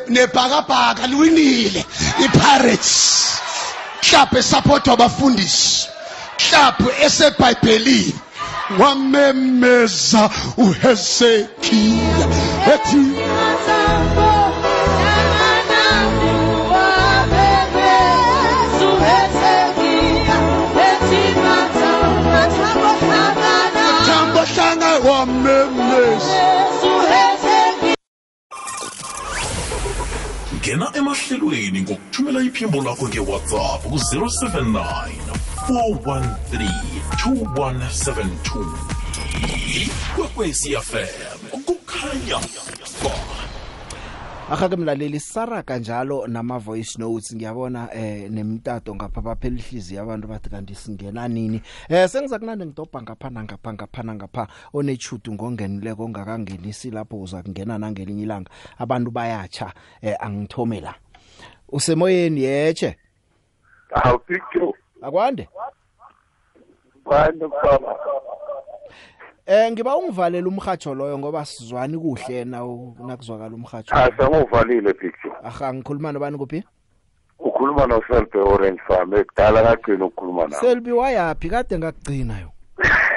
[0.10, 1.86] Nebhakabhaka liwinile.
[2.26, 3.26] Ipirates.
[4.04, 5.88] Mhlawumbe esapotwa abafundisi.
[6.40, 8.16] Mhlawumbe esebhayibhelini.
[8.80, 12.28] Wamemeza uhezekiya
[12.74, 13.04] ethi
[24.06, 26.55] thambo hlanga wamemeza
[30.66, 34.82] ngena emahlelweni ngokuthumela iphimbo lakho ngewhatsapp ku-079
[35.70, 36.70] 413
[37.22, 38.66] 2172
[39.82, 42.40] ikwekwecfm kukhanya.
[43.04, 43.35] ba
[44.52, 47.36] Akake mlaleli saraka njalo nama voice notes.
[47.36, 53.02] Ngiyabona eh nemtato ngapha baphela ihliziyo abantu bathi kanti singena nini eh sengiza kunande ngidobha
[53.02, 58.52] ngapha ngapha ngapha ngapha onechudu ngongenileko ongakangenisi lapho uza kungena nangelinye ilanga.
[58.78, 60.96] Abantu bayacha eh angithome la.
[61.70, 62.98] Usemoyeni yeche
[63.92, 65.50] awupicture akwande?
[67.04, 67.96] Kwande baba
[69.48, 72.60] Eh ngiba ungivalela umhajo loyo ngoba sizwani kuhle na
[73.08, 73.96] nakuzwakala umhajo.
[73.96, 76.64] asenguvalile picture Aha ngikhuluma nobani kuphi?
[77.40, 82.50] ukhuluma noselbe orange farm ekudala kagcina ukukhuluma nawe Selbi wayapi kade ngakugcina yo.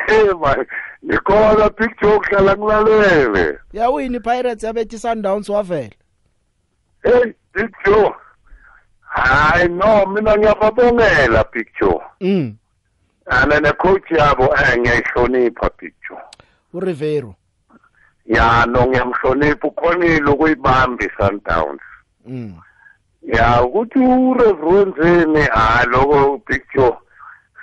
[0.09, 0.67] Eh man
[1.05, 5.91] ngikhona picture okuhlala ngilalele Yawini Pirates yabethi Sundowns wavela.
[7.03, 8.12] hey picture
[9.01, 12.57] hayi no mina ngiyababongela picture Mm.
[13.29, 16.21] Ana necoach yabo eh ngiyayihlonipha picture
[16.75, 17.35] uRivero.
[18.27, 19.68] ya no ngiyamhlonipha.
[19.68, 21.81] Ukhonile ukuyibamba i-sundowns
[22.26, 22.55] Mm.
[23.22, 26.97] ya ukuthi ureverenzeni ha lokho picture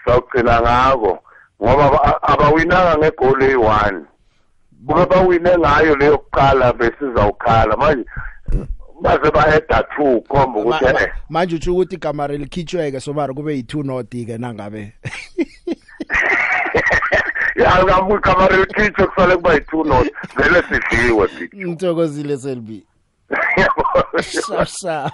[0.05, 1.20] sawugcina ngako.
[1.63, 4.05] Ngoba aba- abawinanga ngegoli eyi-one.
[4.72, 7.78] Buke bawine ngayo leyo kuqala besizawukhala.
[7.78, 8.05] Manje
[9.01, 11.11] baze bayeda two khomba ukuthi eh.
[11.30, 14.93] manje utsho ukuthi igama likhitshweke somara kube yi-two noti ke nangabe.
[17.56, 22.84] ya kamu kamari likhitshwe kusale kuba yi-two not vele sidliwe big ngithokozile selbi
[24.22, 25.14] sharp sharp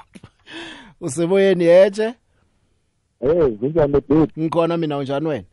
[1.01, 2.13] useboyeni yetshe
[3.21, 4.29] Eh, zinjani big?
[4.39, 5.43] ngikhona mina unjani wena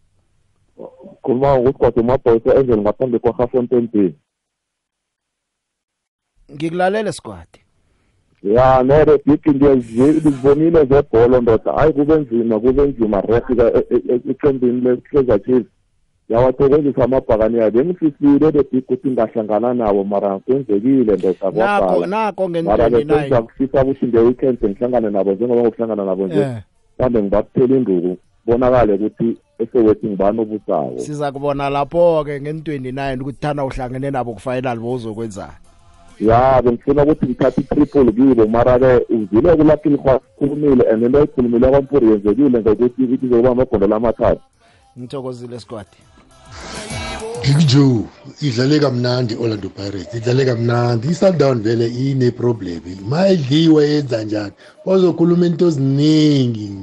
[1.22, 4.14] Khuluma ukuthi kodwa umabhoyisa Angel ngaphambi kwa Gafontein B.
[6.52, 7.48] ngikulalele squad
[8.42, 11.72] Ya, nere big ngiyazibonile zebhola ndoda.
[11.72, 13.72] Hayi kube nzima, kube nzima refika
[14.30, 15.70] eqembini le-Kaizer Chiefs.
[16.28, 17.70] Yawathokozisa amabhakani yayo.
[17.70, 22.06] Bengifisile le big ukuthi ngahlangana nabo mara kwenzekile ndoda nako kwabhala.
[22.06, 26.40] nako Mara nge-29 besenza kufisa ukuthi nge-weekend ngihlangane nabo njengoba ngokuhlangana nabo nje.
[26.40, 26.62] Eh.
[26.98, 28.16] Mhlawumbe ngibakuthela induku.
[28.46, 30.98] Bonakale ukuthi esewethu ngibani obusawo.
[30.98, 35.52] siza kubona lapho-ke ngen-29 ukuthi thana uhlangene nabo kufinal bowuzokwenzani
[36.20, 42.60] ya bengifuna ukuthi ngithathe i-triple kibo mara-ke uzile kulapho ilkhulumile and into ayikhulumile kwampuri yenzekile
[42.60, 44.40] ngokuthi ukuthi izokuba amagondolo amathathu
[44.98, 45.86] ngithokozile squad
[47.42, 48.04] Big Joe
[48.42, 51.08] idlale kamnandi Orlando Pirates idlale kamnandi.
[51.08, 54.52] i-Sundown vele ine-problem ma idliwe yenza njani?
[54.86, 56.76] Bazokhuluma into eziningi.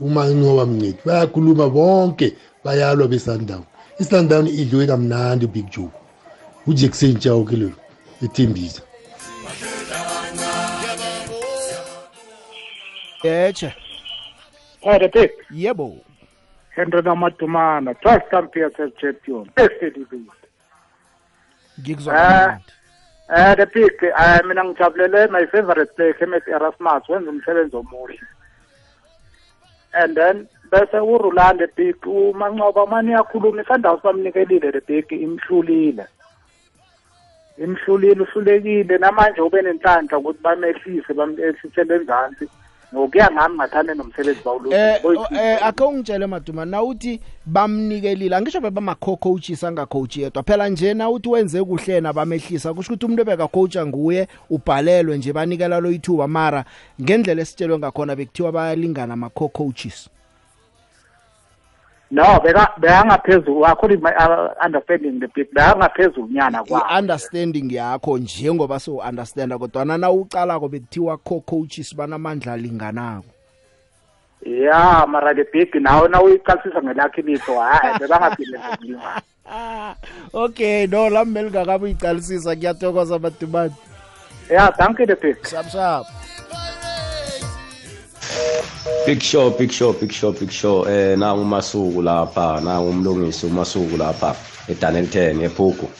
[0.00, 2.32] Uma inqoba mncedi bayakhuluma bonke
[2.64, 3.64] bayalwa be-Sundown.
[4.00, 5.90] i-Sundown idliwe kamnandi Big Joe.
[6.66, 7.70] uJackson Chauke lo
[8.22, 8.82] ethembisa
[13.24, 13.74] yetshe
[14.80, 16.00] Hey, the big yebo.
[16.74, 19.50] Henry Namadumana, 12 time PSL champion.
[19.56, 20.32] Esedibile.
[21.80, 22.58] ngikuzwa Eh,
[23.36, 28.20] eh, the big, eh, mina ngijabulele my favorite player, Kenneth Erasmus, wenza umsebenzi omuhle.
[29.94, 36.06] And then, bese uRulande big, umancoba mani yakhuluma, isandawusi bamnikelile the big, imhlulile.
[37.58, 42.48] Imhlulile, uhlulekile, namanje ube nenhlanhla ukuthi bamehlise, bamehlisele enzansi.
[42.94, 45.00] Ngokuya ngami ngathane nomsebenzi eh bawulungile.
[45.04, 50.42] o- eh ake ungitshele maduma nawuthi bamnikelile angisho bebama-co-coaches angacoach yedwa.
[50.42, 55.90] Phela nje nawuthi wenze kuhle nabamehlisa kusho ukuthi umuntu ebekacoacha nguye ubhalelwe nje banikela lo
[55.90, 56.28] ithuba.
[56.28, 56.64] Mara
[57.02, 60.08] ngendlela esitshelwe ngakhona bekuthiwa bayalingana ama-co-coaches
[62.12, 66.90] No, beka beyangaphezulu according to my uh, understanding the big beyangaphezulu nyana kwa.
[66.90, 73.24] i-understanding yakho njengoba so-understanda kodwana nawucalako bekuthiwa co-coaches banamandla alinganako
[74.46, 79.22] Yeah, mara the big nawo na uyiqalisisa ngelakhe ilihlo hayi bebangaphinde ngokulingana.
[80.32, 83.74] okay no lami belingakabe uyicalisisa kuyathokoza madumani
[84.50, 85.46] Yeah, thank you the big.
[85.48, 86.06] sharp sharp
[89.06, 90.86] Big show, big show, big show, big show.
[90.88, 94.36] Eh nangu uMasuku lapha, nangu umlungisi uMasuku lapha
[94.68, 95.90] eDanelton ePhugu.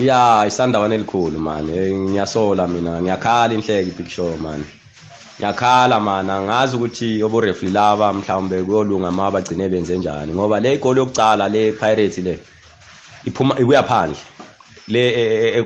[0.00, 1.68] Ya, isandawana elikhulu man.
[1.70, 4.64] Eh, Ngiyasola mina, ngiyakhala inhleki big show man.
[5.38, 10.78] Ngiyakhala man, angazi ukuthi obo referee laba mhlawumbe kuyolunga uma bagcine benze njani ngoba le
[10.78, 12.38] goal yokucala le Pirates le
[13.26, 14.16] iphuma ibuya phandle.
[14.88, 15.58] Le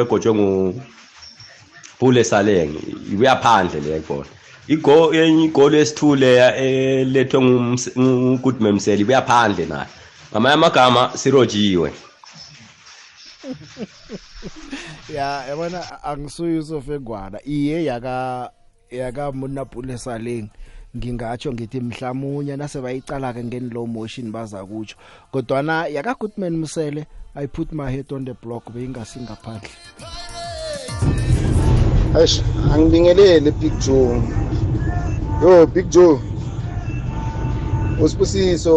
[0.00, 0.80] egotshwe ngu
[1.98, 2.74] Pule Saleng
[3.12, 4.24] ibuya phandle le goal.
[4.74, 6.30] Igo enye igoli esithule
[7.02, 7.38] elethwe
[7.98, 9.90] ngugoodman mseli buyaphandle nayo
[10.30, 11.92] ngamanye amagama sirojiwe.
[15.14, 18.50] Ya yabona angisuye Yusuf Engwana iye yaka
[18.90, 20.48] yaka Munapule Saleng
[20.96, 24.96] ngingatsho ngithi mhlamunye nase bayicala ke ngen low motion baza kutsho
[25.32, 29.70] kodwana yaka Goodman Musele i put my head on the block beyingasingaphandle.
[32.14, 32.42] Eish
[32.72, 34.22] angibingelele Big Joe.
[35.42, 36.20] Yo Big Joe.
[37.98, 38.74] Usibusiso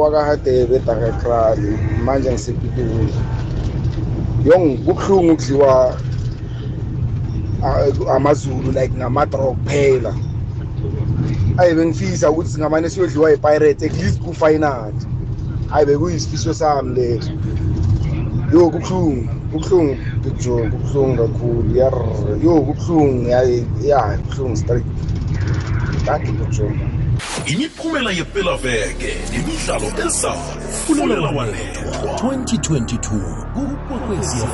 [0.00, 1.70] wakahadebe eDakakrali
[2.04, 3.14] manje ngisepituli.
[4.44, 6.00] Yong kubuhlungu ukudliwa
[7.62, 10.14] a- amaZulu like ngamadrog phela.
[11.56, 14.94] Ayi bengifisa ukuthi singamane siyodliwa yiPirates at least ku final.
[15.70, 17.32] Ayi bekuyisifiso sami leso.
[18.52, 21.76] Yo kubuhlungu, kubuhlungu Big Joe, kubuhlungu kakhulu.
[21.76, 21.94] Yar,
[22.42, 24.86] yo kubuhlungu ya kubuhlungu straight.
[26.50, 26.70] Joe.
[27.46, 30.40] imiphumela yepelaveke nemidlalo ezayo
[30.86, 34.44] fulela walethwa 2022 kukwekwezi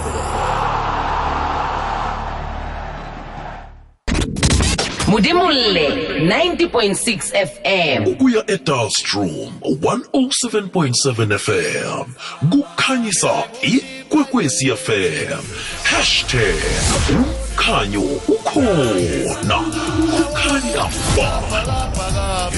[5.09, 5.89] Mudimulle
[6.27, 8.07] 90.6 FM.
[8.07, 12.05] ukuya edalstrom 107.7 fm
[12.51, 13.31] kukhanyisa
[13.63, 15.43] ikwekwezi fm
[15.83, 16.55] hashtag
[17.11, 19.61] umkhanyo ukhona.
[20.47, 22.55] Thunder Bomb.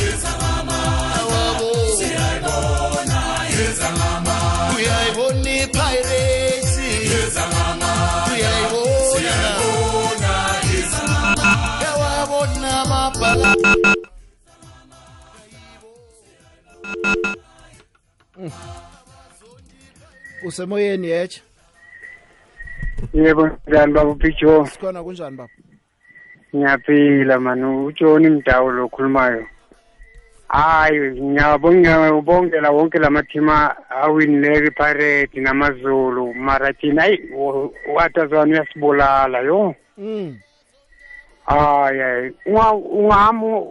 [1.99, 3.21] Siyayibona,
[3.57, 4.37] yeza mama.
[4.77, 6.73] Uyayibona i-pirates.
[7.11, 7.91] Yeza mama.
[8.33, 9.09] Uyayibona.
[9.11, 10.33] Siyayibona,
[10.71, 11.51] yeza mama.
[11.85, 13.51] Yawabona amabhala.
[20.47, 21.41] usemoyeni yetsha
[23.15, 25.53] yebo njani baba upijo sikhona kunjani baba
[26.57, 29.47] ngiyaphila mani utshoni mdawo lo khulumayo
[30.49, 36.35] hayi ngiyabongela wonke lamathima awinileyo ipirate namazulu.
[36.35, 37.31] Mara thina hayi
[37.95, 39.75] watazwana uyasibulala yo.
[39.99, 40.39] Mm.
[41.47, 42.33] Hayi hayi.
[42.47, 43.63] Ungahamba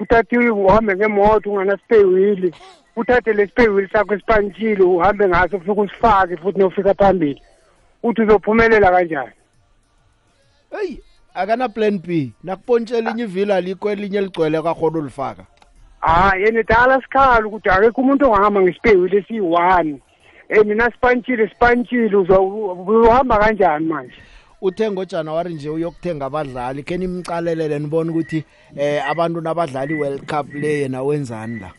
[0.00, 2.54] uthathe uhambe ngemoto unganasipeyili
[2.96, 7.42] uthathe lesipeyili sakho esipantshile uhambe ngaso ufike usifake futhi nofika phambili.
[8.02, 9.32] Uthi uzophumelela kanjani?
[10.70, 10.98] Hey
[11.38, 12.32] akana plan B.
[12.44, 15.44] Nakupontshela inye ivila alikho elinye ligcwele kakhona ulifaka
[16.00, 20.00] hayi yena dala sikhala ukuthi akekho umuntu ongahamba ngesipeyili esiyi-one
[20.50, 24.14] um mina sipantshile sipantshile uzohamba kanjani manje?
[24.60, 28.44] Uthe ngojanuwari nje uyokuthenga abadlali khe nimcalelele nibone ukuthi
[28.76, 31.70] eh abantu nabadlali i-world cup le yena wenzani la?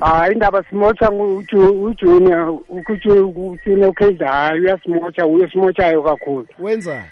[0.00, 6.46] Hayi indaba simotsha ujunior ukujunior ukhezayo uyasimotsha uye simotshayo kakhulu.
[6.58, 7.06] Wenzani?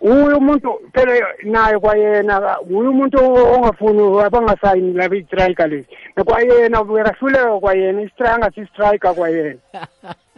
[0.00, 1.14] Uye umuntu phela
[1.44, 3.18] naye kwayena uye umuntu
[3.54, 9.58] ongafuni abangasayini laba i-striker lezi nakwayena bekahluleka kwayena i-striker angasi-striker kwayena.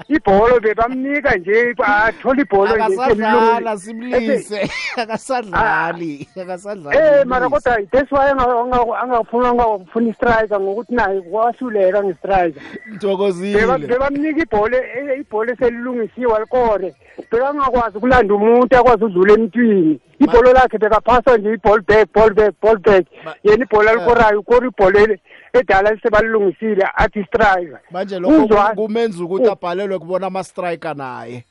[0.09, 4.71] Ibholo bebamnika nje athola ibholo akasadlala simlise.
[5.03, 12.63] Akasadlali akasadlali Eh mara kodwa that's why angafuna angafuna istriker ngokuthi naye kwahluleka ngestriker.
[12.87, 14.79] Mthokozile bebamnika ibholo
[15.21, 16.95] ibholo eselilungisiwe alikore.
[17.31, 20.01] Bekangakwazi ukulanda umuntu akwazi udlula emntwini.
[20.19, 23.07] Ibholo lakhe bekaphasa nje iball back ball back ball back.
[23.45, 25.17] Yena ibholo alikorayo ukora ibholo
[25.53, 31.45] edala lisebalilungisile athi striker manje lokho kumenza ukuthi abhalelwe kubona ama-striker naye.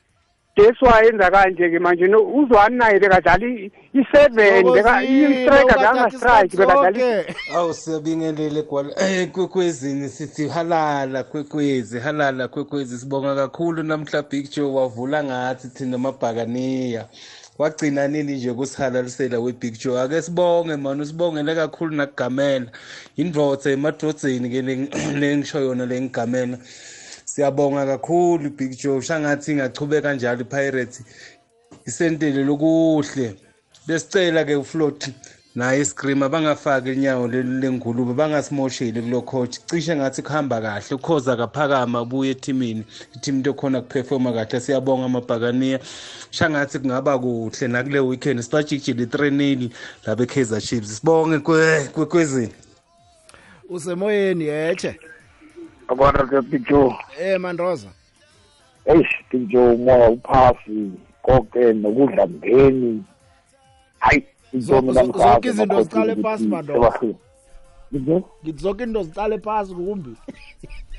[0.56, 3.45] That's why enza kanje-ke manje no- uzwani naye bekadlala
[3.93, 7.24] i-seven i-striker bekangastrike bekadlala
[7.56, 12.97] awu siyabingelela egwala eh kwekwezini sithi halala kwekwezi halala kwekwezi.
[12.97, 17.06] Sibonga kakhulu namhla big joe wavula ngathi thina mabhakaniya.
[17.58, 20.01] Wagcina nini nje kusihalalisela we-big joe?
[20.01, 22.66] Ake sibonge mani usibongele kakhulu nakugamela.
[23.18, 24.62] Indvodza emadrodzeni-ke
[25.20, 26.58] lengisho yona lengigamela
[27.36, 29.01] siyabonga kakhulu big joe.
[29.01, 31.01] Shangathi ingachubeka njalo ipirates.
[31.86, 33.36] Isentele lokuhle.
[33.88, 35.09] Besicela-ke uflot
[35.55, 39.57] naye iscreamer bangafaki inyawo leli lengulube bangasimosheli kulo coach.
[39.65, 42.83] Cishe ngathi kuhamba kahle ukhoza kaphakama ubuye etimini
[43.15, 44.59] itimu tokhona kuperforma kahle.
[44.59, 45.79] Siyabonga amabhakaniya.
[46.31, 49.69] Shangathi kungaba kuhle nakule weekend sibajikijile i-3
[50.05, 50.95] laba e-kaizer chiefs.
[50.95, 52.51] Sibonge kwe- kwekwezini
[53.69, 54.99] usemoyeni yeche
[55.88, 57.88] akona ke picho eh mandoza.
[58.86, 60.91] Eish picho umoya uphasi
[61.23, 63.03] konke nokudla mndeni
[63.99, 64.23] hayi
[64.53, 66.91] Zo- into mina zo- ngisazi zonke izinto amakhosi ziqale ukuthi phasi, madodana.
[66.91, 67.19] sebahluka.
[67.91, 68.29] Yebo?
[68.43, 70.09] ngithi zonke into ziqale phasi kumbi.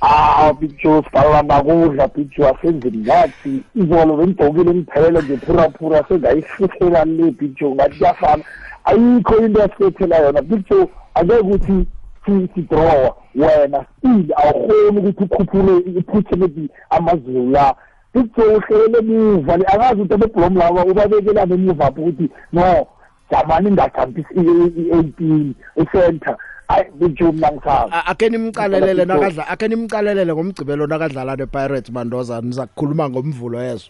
[0.03, 7.99] Ah picho siqala nakudla picho asenze ngathi izolo bengigqokile ngiphelele ngephuraphura sengayifihlela le picho ngathi
[7.99, 8.45] kuyafana.
[8.85, 10.43] Ayikho into yasifethela yona.
[10.43, 11.87] Picho angeke ukuthi
[12.27, 17.75] si- sidrowa wena still awukhoni ukuthi ukhuphule iphuthe maybe amazulu la.
[18.13, 22.87] Picho uhlelele emuva angazi ukuthi abebhlom laba ubabekelane emuva apho ukuthi no
[23.31, 26.37] jamani ingajampisi i-eighteen ecenter
[26.69, 32.67] ayi picho mna ngisazi A- ake nimcalelele nakadla ake nimcalelele ngomgcibelo nakadlala ne-pirates mandoza niza
[32.67, 33.87] kukhuluma ngomvulo yezo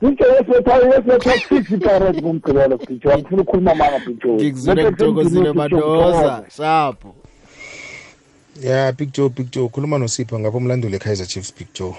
[0.00, 7.14] Picho yesetha yesetha six iPirates ngomgqibelo Picho angifuna ukukhuluma manga Picho ngikuzile ngithokozile mandoza shapho
[8.62, 11.94] ya big joe big joe ukhuluma nosipho ngapha umlanduli e-kaizer chiefs big joe.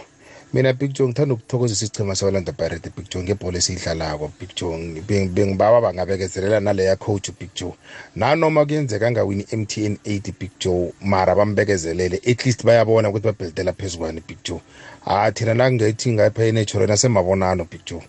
[0.54, 4.78] Mina big joe ngithanda ukuthokozisa isichema sabalanda pirate big joe ngebhola esiyidlalako big joe.
[5.08, 7.74] Beng- bengibawa bangabekezelela naleya coach big joe.
[8.16, 12.22] Nanoma kuyenzeka angawini i-mtn 80 big joe mara bambekezelele.
[12.32, 14.62] At least bayabona ukuthi babhelitela phezu kwani big joe.
[15.06, 18.02] Ah thina nakungethi ngapha enechorena semabonano big joe.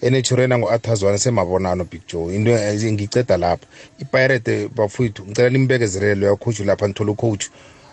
[0.00, 2.34] Enechorena ngo-athazwana semabonano big joe.
[2.34, 3.66] Into eh, ngiceda lapha
[3.98, 7.46] ipirate bafowethu ngicela nimbekezelele loya coach lapha nithola ucoach.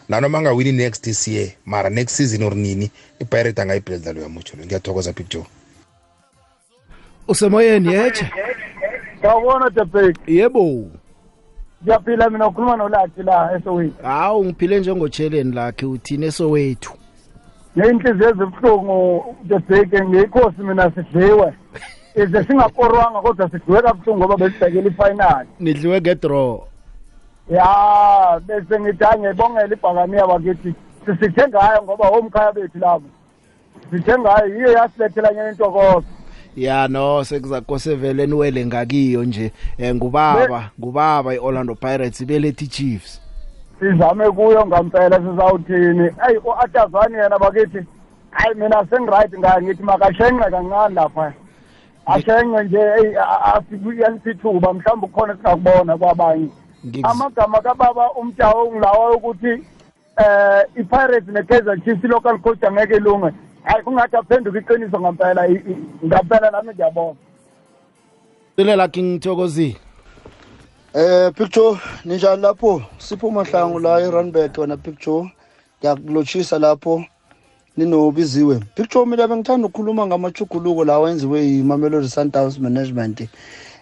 [0.10, 4.66] Nanoma angawini next this year mara next season or nini ipirate angayibhelda loya mutsho lo.
[4.66, 5.46] Ngiyathokoza big joe.
[7.28, 8.32] Usemoyeni yeche
[9.22, 10.88] Sawubona Tebek yebo.
[11.84, 14.04] Ngiyaphila mina ukhuluma nolathi la eSoweto.
[14.04, 16.94] Hawu ngiphile njengotsheleni lakhe uthini esowethu
[17.76, 21.54] Neinhliziyo ezibuhlungu Tebek ngiyikhosi mina sidliwe.
[22.16, 25.46] Ize singakorwanga kodwa sidliwe kabuhlungu ngoba besibhekele ifinal.
[25.60, 26.60] Nidliwe ngedraw.
[27.50, 30.76] Ya bese ngithi hayi ngiyibongela ibhakaniya bakithi
[31.06, 33.08] sisithe ngayo ngoba omkhaya bethu labo
[33.92, 36.06] sithe ngayo yiyo yasilethela nye intokozo
[36.56, 43.22] ya no sekuzakose vele niwele ngakiyo nje eh, ngubaba ngubaba i-orlando pirates ibelethi chiefs
[43.80, 47.86] sizame kuyo ngampela sizawuthini eyi u-atazani yena bakithi
[48.32, 51.34] hayi mina sengiright ngayo ngithi makashenqe kancane lapha
[52.06, 53.16] ashenqe nje eyi
[53.54, 56.50] asiyalisithuba mhlawumbe kukhona singakubona kwabanye
[57.04, 59.64] amagama kababa umjawo ngilawa ukuthi
[60.18, 63.32] eh i-pirates ne-kaizer chiefs i-local coach angeke ilunge.
[63.64, 67.16] Hayi kungathi aphenduka iqiniso ngampela i- i- ngampela nami ngiyabona
[68.56, 69.76] Silela King Thokozile.
[70.94, 72.82] Eh picture ninjani lapho?
[72.98, 75.32] Sipho mahlangu la eRunbet wena picture.
[75.80, 77.04] Ngiyakulochisa lapho
[77.78, 78.60] ninobiziwe.
[78.76, 83.28] Picture mina bengithanda ukukhuluma ngamachuguluko lawa enziwe yiMamelodi Sundowns management.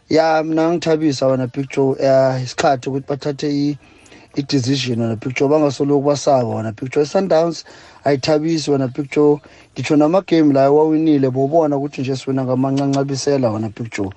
[0.09, 3.77] Ya mina ngithabisa wena picture eh isikhathi ukuthi bathathe i
[4.35, 7.65] i-decision wena picture bangasoloku basaba wena picture i-sundowns
[8.03, 9.39] ayithabisi wena picture
[9.73, 14.09] ngitsho namagame la wawinile bobona ukuthi nje siwina ngamancancabisela wena picture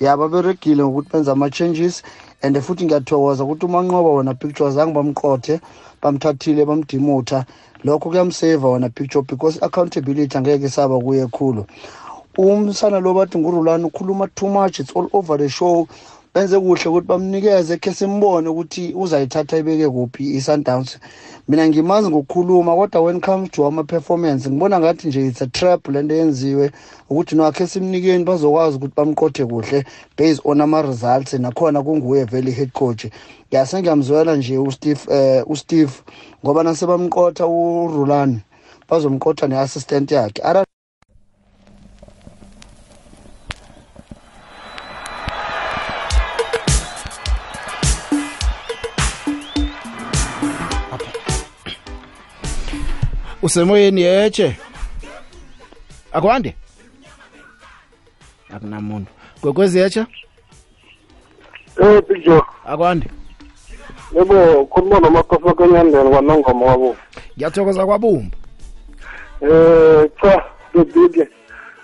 [0.00, 2.02] ya baberegile ngokuthi benza ama-changes
[2.42, 5.60] and futhi ngiyathokoza ukuthi umanqoba wona picture zange bamqothe
[6.02, 7.44] bamthathile bamdimutha.
[7.84, 11.66] Lokho kuyamseva wona picture because accountability angeke saba kuye khulu.
[12.38, 15.86] Umsana lo bathi ngurulani ukhuluma too much it's all over the show.
[16.34, 20.98] Benze kuhle ukuthi bamnikeze khe simbone ukuthi uzayithatha ibeke kuphi i-sundowns
[21.48, 26.02] mina ngimazi ngokukhuluma kodwa when comes to ama-performance ngibona ngathi nje it's a trap le
[26.02, 26.70] nto yenziwe
[27.10, 29.84] ukuthi no akhe simnikeni bazokwazi ukuthi bamqothe kuhle
[30.16, 33.06] based on ama-results nakhona kunguye vele i-head coach.
[33.50, 35.92] Yase ngiyamzwela nje usteve um usteve
[36.44, 38.40] ngoba nase bamqotha urulani
[38.88, 40.42] bazomqotha ne-assistant yakhe.
[53.42, 54.56] Usemoyeni yeche.
[56.12, 56.56] Akwande.
[58.54, 59.10] Akunamuntu.
[59.42, 60.06] Gwekwezi yeche.
[61.82, 63.06] Eh picture Akwande.
[64.16, 66.96] yebo khuluma nomakhosi kanyandeni kwanongoma wabo
[67.36, 68.36] Ngiyathokoza kwabumba.
[69.42, 71.28] eh cha bebike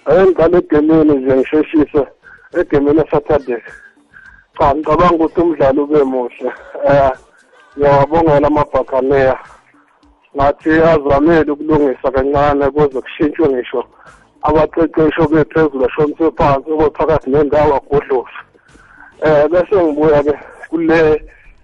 [0.07, 2.07] ayengidlala egemini nje ngisheshise
[2.61, 3.63] egemini esaturday
[4.59, 6.53] cha ngicabanga ukuthi umdlalo ube muhle
[6.89, 7.11] eh
[7.79, 9.39] ngiyawabongela amabhakaneya
[10.37, 13.81] ngathi azamele ukulungisa kancane kuze kushintshwe ngisho
[14.43, 18.41] abaqeqesho bephezulu ashonise phansi obephakathi nendawo agodlosa
[19.25, 20.35] eh bese ngibuya-ke
[20.71, 21.23] kule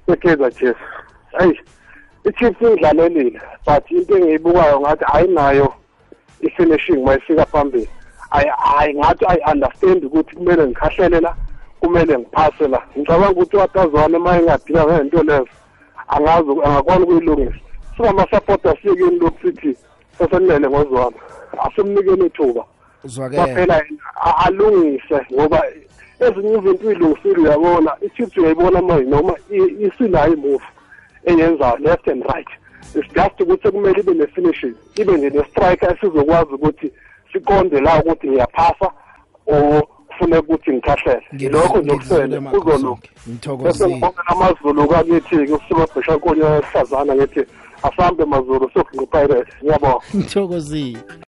[0.09, 0.81] ekaizer chiefs.
[1.33, 1.61] Hayi
[2.25, 5.75] i-chiefs ingidlalelile but into engiyibukayo ngathi ayinayo
[6.41, 7.89] i-finishing uma ifika phambili
[8.31, 11.37] hayi ngathi ayi-understand ukuthi kumele ngikhahlele la
[11.81, 12.83] kumele ngiphase la.
[12.99, 15.49] Ngicabanga ukuthi watazwane uma engadinga ngento lezo
[16.09, 17.59] angazi angakwazi ukuyilungisa.
[18.07, 19.77] Singamasapota siyekeni lokhu sithi
[20.19, 21.17] sesenilele ngozwana.
[21.59, 22.65] Asimnikeni ithuba.
[23.05, 23.45] Uzwakela.
[23.45, 23.83] kwaphela
[24.25, 25.63] a- alungise ngoba
[26.21, 30.65] ezinye izinto uyilungisile uyabona i-chiefs uyayibona manje noma i- isinayo imove
[31.25, 32.49] eyenza left and right.
[32.95, 36.93] It's just ukuthi kumele ibe ne-finishing ibe nje ne-striker esizokwazi ukuthi
[37.33, 38.91] siqonde la ukuthi ngiyaphasa
[39.47, 41.23] or kufuneka ukuthi ngikhahlele.
[41.51, 43.01] Lokho nje kusele kuzolunga.
[43.03, 43.89] Bese Ngithokozile.
[43.91, 47.45] ngibongela amazulu kakithi-ke usibabhisha nkonyo ehlazana ngithi
[47.83, 50.99] asambe mazulu sokunqipirate ngiyabonga Ngithokozile.